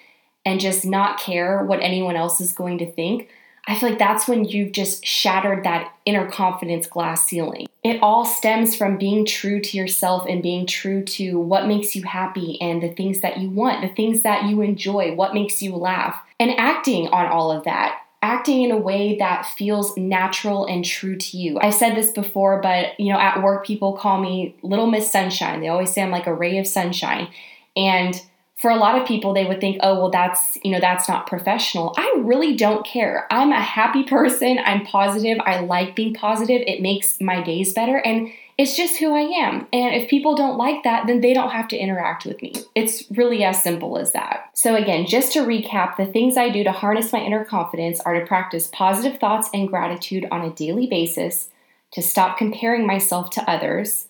and 0.44 0.60
just 0.60 0.84
not 0.84 1.18
care 1.20 1.64
what 1.64 1.80
anyone 1.80 2.16
else 2.16 2.40
is 2.40 2.52
going 2.52 2.78
to 2.78 2.90
think, 2.90 3.28
I 3.66 3.76
feel 3.76 3.90
like 3.90 3.98
that's 3.98 4.26
when 4.26 4.44
you've 4.44 4.72
just 4.72 5.06
shattered 5.06 5.64
that 5.64 5.92
inner 6.04 6.28
confidence 6.28 6.86
glass 6.86 7.26
ceiling. 7.26 7.68
It 7.84 8.02
all 8.02 8.24
stems 8.24 8.74
from 8.74 8.98
being 8.98 9.24
true 9.24 9.60
to 9.60 9.76
yourself 9.76 10.26
and 10.28 10.42
being 10.42 10.66
true 10.66 11.04
to 11.04 11.38
what 11.38 11.68
makes 11.68 11.94
you 11.94 12.02
happy 12.02 12.60
and 12.60 12.82
the 12.82 12.92
things 12.92 13.20
that 13.20 13.38
you 13.38 13.50
want, 13.50 13.82
the 13.82 13.94
things 13.94 14.22
that 14.22 14.44
you 14.46 14.62
enjoy, 14.62 15.14
what 15.14 15.34
makes 15.34 15.62
you 15.62 15.76
laugh, 15.76 16.20
and 16.40 16.50
acting 16.58 17.08
on 17.08 17.26
all 17.26 17.52
of 17.52 17.64
that. 17.64 18.00
Acting 18.20 18.62
in 18.62 18.70
a 18.70 18.76
way 18.76 19.18
that 19.18 19.46
feels 19.46 19.96
natural 19.96 20.64
and 20.66 20.84
true 20.84 21.16
to 21.16 21.36
you. 21.36 21.58
I've 21.60 21.74
said 21.74 21.96
this 21.96 22.12
before, 22.12 22.60
but 22.60 22.98
you 22.98 23.12
know, 23.12 23.18
at 23.18 23.42
work, 23.42 23.66
people 23.66 23.94
call 23.94 24.20
me 24.20 24.54
Little 24.62 24.86
Miss 24.86 25.10
Sunshine. 25.10 25.60
They 25.60 25.68
always 25.68 25.92
say 25.92 26.02
I'm 26.02 26.12
like 26.12 26.28
a 26.28 26.34
ray 26.34 26.58
of 26.58 26.66
sunshine. 26.68 27.28
And 27.76 28.20
for 28.62 28.70
a 28.70 28.76
lot 28.76 28.96
of 28.96 29.06
people 29.08 29.34
they 29.34 29.44
would 29.44 29.60
think 29.60 29.76
oh 29.80 29.98
well 29.98 30.10
that's 30.10 30.56
you 30.62 30.70
know 30.70 30.78
that's 30.78 31.08
not 31.08 31.26
professional. 31.26 31.92
I 31.98 32.14
really 32.18 32.56
don't 32.56 32.86
care. 32.86 33.26
I'm 33.28 33.50
a 33.50 33.60
happy 33.60 34.04
person. 34.16 34.60
I'm 34.64 34.86
positive. 34.86 35.38
I 35.44 35.60
like 35.60 35.96
being 35.96 36.14
positive. 36.14 36.62
It 36.64 36.80
makes 36.80 37.20
my 37.20 37.42
days 37.42 37.74
better. 37.74 37.98
And 37.98 38.30
it's 38.58 38.76
just 38.76 38.98
who 38.98 39.14
i 39.14 39.22
am. 39.22 39.66
And 39.72 39.94
if 39.94 40.08
people 40.08 40.36
don't 40.36 40.56
like 40.56 40.84
that 40.84 41.08
then 41.08 41.20
they 41.20 41.34
don't 41.34 41.50
have 41.50 41.66
to 41.68 41.76
interact 41.76 42.24
with 42.24 42.40
me. 42.40 42.54
It's 42.76 43.02
really 43.10 43.42
as 43.42 43.60
simple 43.60 43.98
as 43.98 44.12
that. 44.12 44.50
So 44.54 44.76
again 44.76 45.06
just 45.06 45.32
to 45.32 45.40
recap 45.40 45.96
the 45.96 46.06
things 46.06 46.36
i 46.36 46.48
do 46.48 46.62
to 46.62 46.70
harness 46.70 47.12
my 47.12 47.20
inner 47.20 47.44
confidence 47.44 47.98
are 48.00 48.18
to 48.18 48.24
practice 48.24 48.68
positive 48.72 49.18
thoughts 49.18 49.50
and 49.52 49.68
gratitude 49.68 50.26
on 50.30 50.42
a 50.42 50.54
daily 50.54 50.86
basis 50.86 51.48
to 51.92 52.00
stop 52.00 52.38
comparing 52.38 52.86
myself 52.86 53.28
to 53.30 53.50
others 53.50 54.06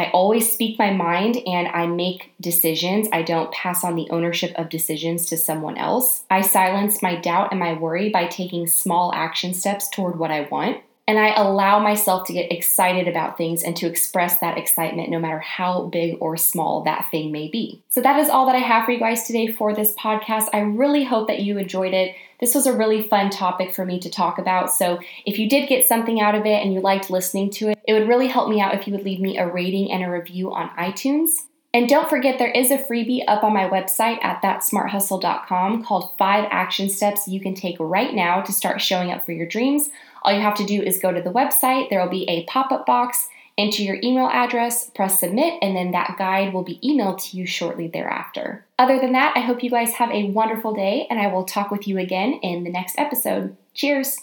I 0.00 0.10
always 0.12 0.50
speak 0.50 0.78
my 0.78 0.90
mind 0.90 1.36
and 1.46 1.68
I 1.68 1.86
make 1.86 2.32
decisions. 2.40 3.06
I 3.12 3.20
don't 3.20 3.52
pass 3.52 3.84
on 3.84 3.96
the 3.96 4.08
ownership 4.08 4.54
of 4.56 4.70
decisions 4.70 5.26
to 5.26 5.36
someone 5.36 5.76
else. 5.76 6.24
I 6.30 6.40
silence 6.40 7.02
my 7.02 7.16
doubt 7.16 7.48
and 7.50 7.60
my 7.60 7.74
worry 7.74 8.08
by 8.08 8.24
taking 8.26 8.66
small 8.66 9.12
action 9.14 9.52
steps 9.52 9.90
toward 9.90 10.18
what 10.18 10.30
I 10.30 10.48
want. 10.50 10.78
And 11.10 11.18
I 11.18 11.34
allow 11.34 11.80
myself 11.80 12.24
to 12.28 12.32
get 12.32 12.52
excited 12.52 13.08
about 13.08 13.36
things 13.36 13.64
and 13.64 13.76
to 13.78 13.88
express 13.88 14.38
that 14.38 14.56
excitement 14.56 15.10
no 15.10 15.18
matter 15.18 15.40
how 15.40 15.86
big 15.86 16.16
or 16.20 16.36
small 16.36 16.84
that 16.84 17.10
thing 17.10 17.32
may 17.32 17.48
be. 17.48 17.82
So, 17.88 18.00
that 18.00 18.20
is 18.20 18.28
all 18.28 18.46
that 18.46 18.54
I 18.54 18.60
have 18.60 18.84
for 18.84 18.92
you 18.92 19.00
guys 19.00 19.26
today 19.26 19.50
for 19.50 19.74
this 19.74 19.92
podcast. 19.94 20.46
I 20.52 20.60
really 20.60 21.02
hope 21.02 21.26
that 21.26 21.40
you 21.40 21.58
enjoyed 21.58 21.94
it. 21.94 22.14
This 22.38 22.54
was 22.54 22.68
a 22.68 22.76
really 22.76 23.08
fun 23.08 23.28
topic 23.28 23.74
for 23.74 23.84
me 23.84 23.98
to 23.98 24.08
talk 24.08 24.38
about. 24.38 24.72
So, 24.72 25.00
if 25.26 25.36
you 25.36 25.48
did 25.48 25.68
get 25.68 25.84
something 25.84 26.20
out 26.20 26.36
of 26.36 26.46
it 26.46 26.62
and 26.62 26.72
you 26.72 26.80
liked 26.80 27.10
listening 27.10 27.50
to 27.54 27.70
it, 27.70 27.78
it 27.88 27.92
would 27.92 28.06
really 28.06 28.28
help 28.28 28.48
me 28.48 28.60
out 28.60 28.76
if 28.76 28.86
you 28.86 28.92
would 28.92 29.04
leave 29.04 29.20
me 29.20 29.36
a 29.36 29.48
rating 29.48 29.90
and 29.90 30.04
a 30.04 30.08
review 30.08 30.52
on 30.52 30.68
iTunes. 30.78 31.30
And 31.74 31.88
don't 31.88 32.08
forget, 32.08 32.38
there 32.38 32.50
is 32.50 32.70
a 32.70 32.78
freebie 32.78 33.24
up 33.26 33.44
on 33.44 33.52
my 33.52 33.68
website 33.68 34.22
at 34.24 34.42
thatsmarthustle.com 34.42 35.84
called 35.84 36.16
Five 36.18 36.46
Action 36.50 36.88
Steps 36.88 37.26
You 37.26 37.40
Can 37.40 37.54
Take 37.54 37.76
Right 37.80 38.12
Now 38.14 38.42
to 38.42 38.52
Start 38.52 38.80
Showing 38.80 39.12
Up 39.12 39.24
for 39.24 39.32
Your 39.32 39.46
Dreams. 39.46 39.88
All 40.22 40.32
you 40.32 40.40
have 40.40 40.56
to 40.56 40.66
do 40.66 40.82
is 40.82 40.98
go 40.98 41.12
to 41.12 41.22
the 41.22 41.32
website, 41.32 41.88
there 41.88 42.00
will 42.00 42.10
be 42.10 42.28
a 42.28 42.44
pop 42.44 42.72
up 42.72 42.86
box, 42.86 43.28
enter 43.56 43.82
your 43.82 43.98
email 44.02 44.28
address, 44.28 44.90
press 44.90 45.20
submit, 45.20 45.54
and 45.62 45.76
then 45.76 45.90
that 45.92 46.16
guide 46.18 46.52
will 46.52 46.62
be 46.62 46.78
emailed 46.84 47.22
to 47.22 47.36
you 47.36 47.46
shortly 47.46 47.88
thereafter. 47.88 48.64
Other 48.78 48.98
than 48.98 49.12
that, 49.12 49.36
I 49.36 49.40
hope 49.40 49.62
you 49.62 49.70
guys 49.70 49.94
have 49.94 50.10
a 50.10 50.30
wonderful 50.30 50.74
day, 50.74 51.06
and 51.10 51.18
I 51.18 51.26
will 51.28 51.44
talk 51.44 51.70
with 51.70 51.86
you 51.86 51.98
again 51.98 52.34
in 52.42 52.64
the 52.64 52.70
next 52.70 52.98
episode. 52.98 53.56
Cheers! 53.74 54.16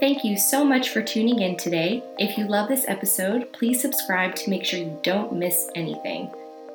Thank 0.00 0.24
you 0.24 0.38
so 0.38 0.64
much 0.64 0.90
for 0.90 1.02
tuning 1.02 1.40
in 1.40 1.56
today. 1.56 2.04
If 2.18 2.38
you 2.38 2.46
love 2.46 2.68
this 2.68 2.84
episode, 2.86 3.52
please 3.52 3.82
subscribe 3.82 4.36
to 4.36 4.50
make 4.50 4.64
sure 4.64 4.78
you 4.78 4.98
don't 5.02 5.34
miss 5.34 5.68
anything. 5.74 6.30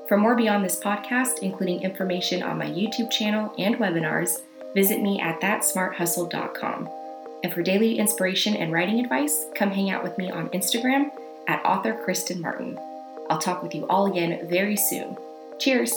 For 0.10 0.18
more 0.18 0.36
beyond 0.36 0.66
this 0.66 0.80
podcast, 0.80 1.40
including 1.40 1.84
information 1.84 2.44
on 2.44 2.58
my 2.58 2.66
YouTube 2.66 3.10
channel 3.10 3.54
and 3.58 3.76
webinars, 3.78 4.42
visit 4.74 5.02
me 5.02 5.22
at 5.22 5.40
thatsmarthustle.com. 5.40 6.90
And 7.44 7.54
for 7.54 7.62
daily 7.62 8.00
inspiration 8.00 8.56
and 8.56 8.72
writing 8.72 9.00
advice, 9.00 9.46
come 9.54 9.70
hang 9.70 9.90
out 9.90 10.04
with 10.04 10.18
me 10.18 10.32
on 10.32 10.50
Instagram 10.50 11.12
at 11.48 11.64
author 11.66 11.94
Kristen 11.94 12.42
Martin. 12.42 12.80
I'll 13.30 13.38
talk 13.38 13.62
with 13.62 13.76
you 13.76 13.86
all 13.88 14.06
again 14.06 14.48
very 14.48 14.78
soon. 14.78 15.18
Cheers! 15.60 15.94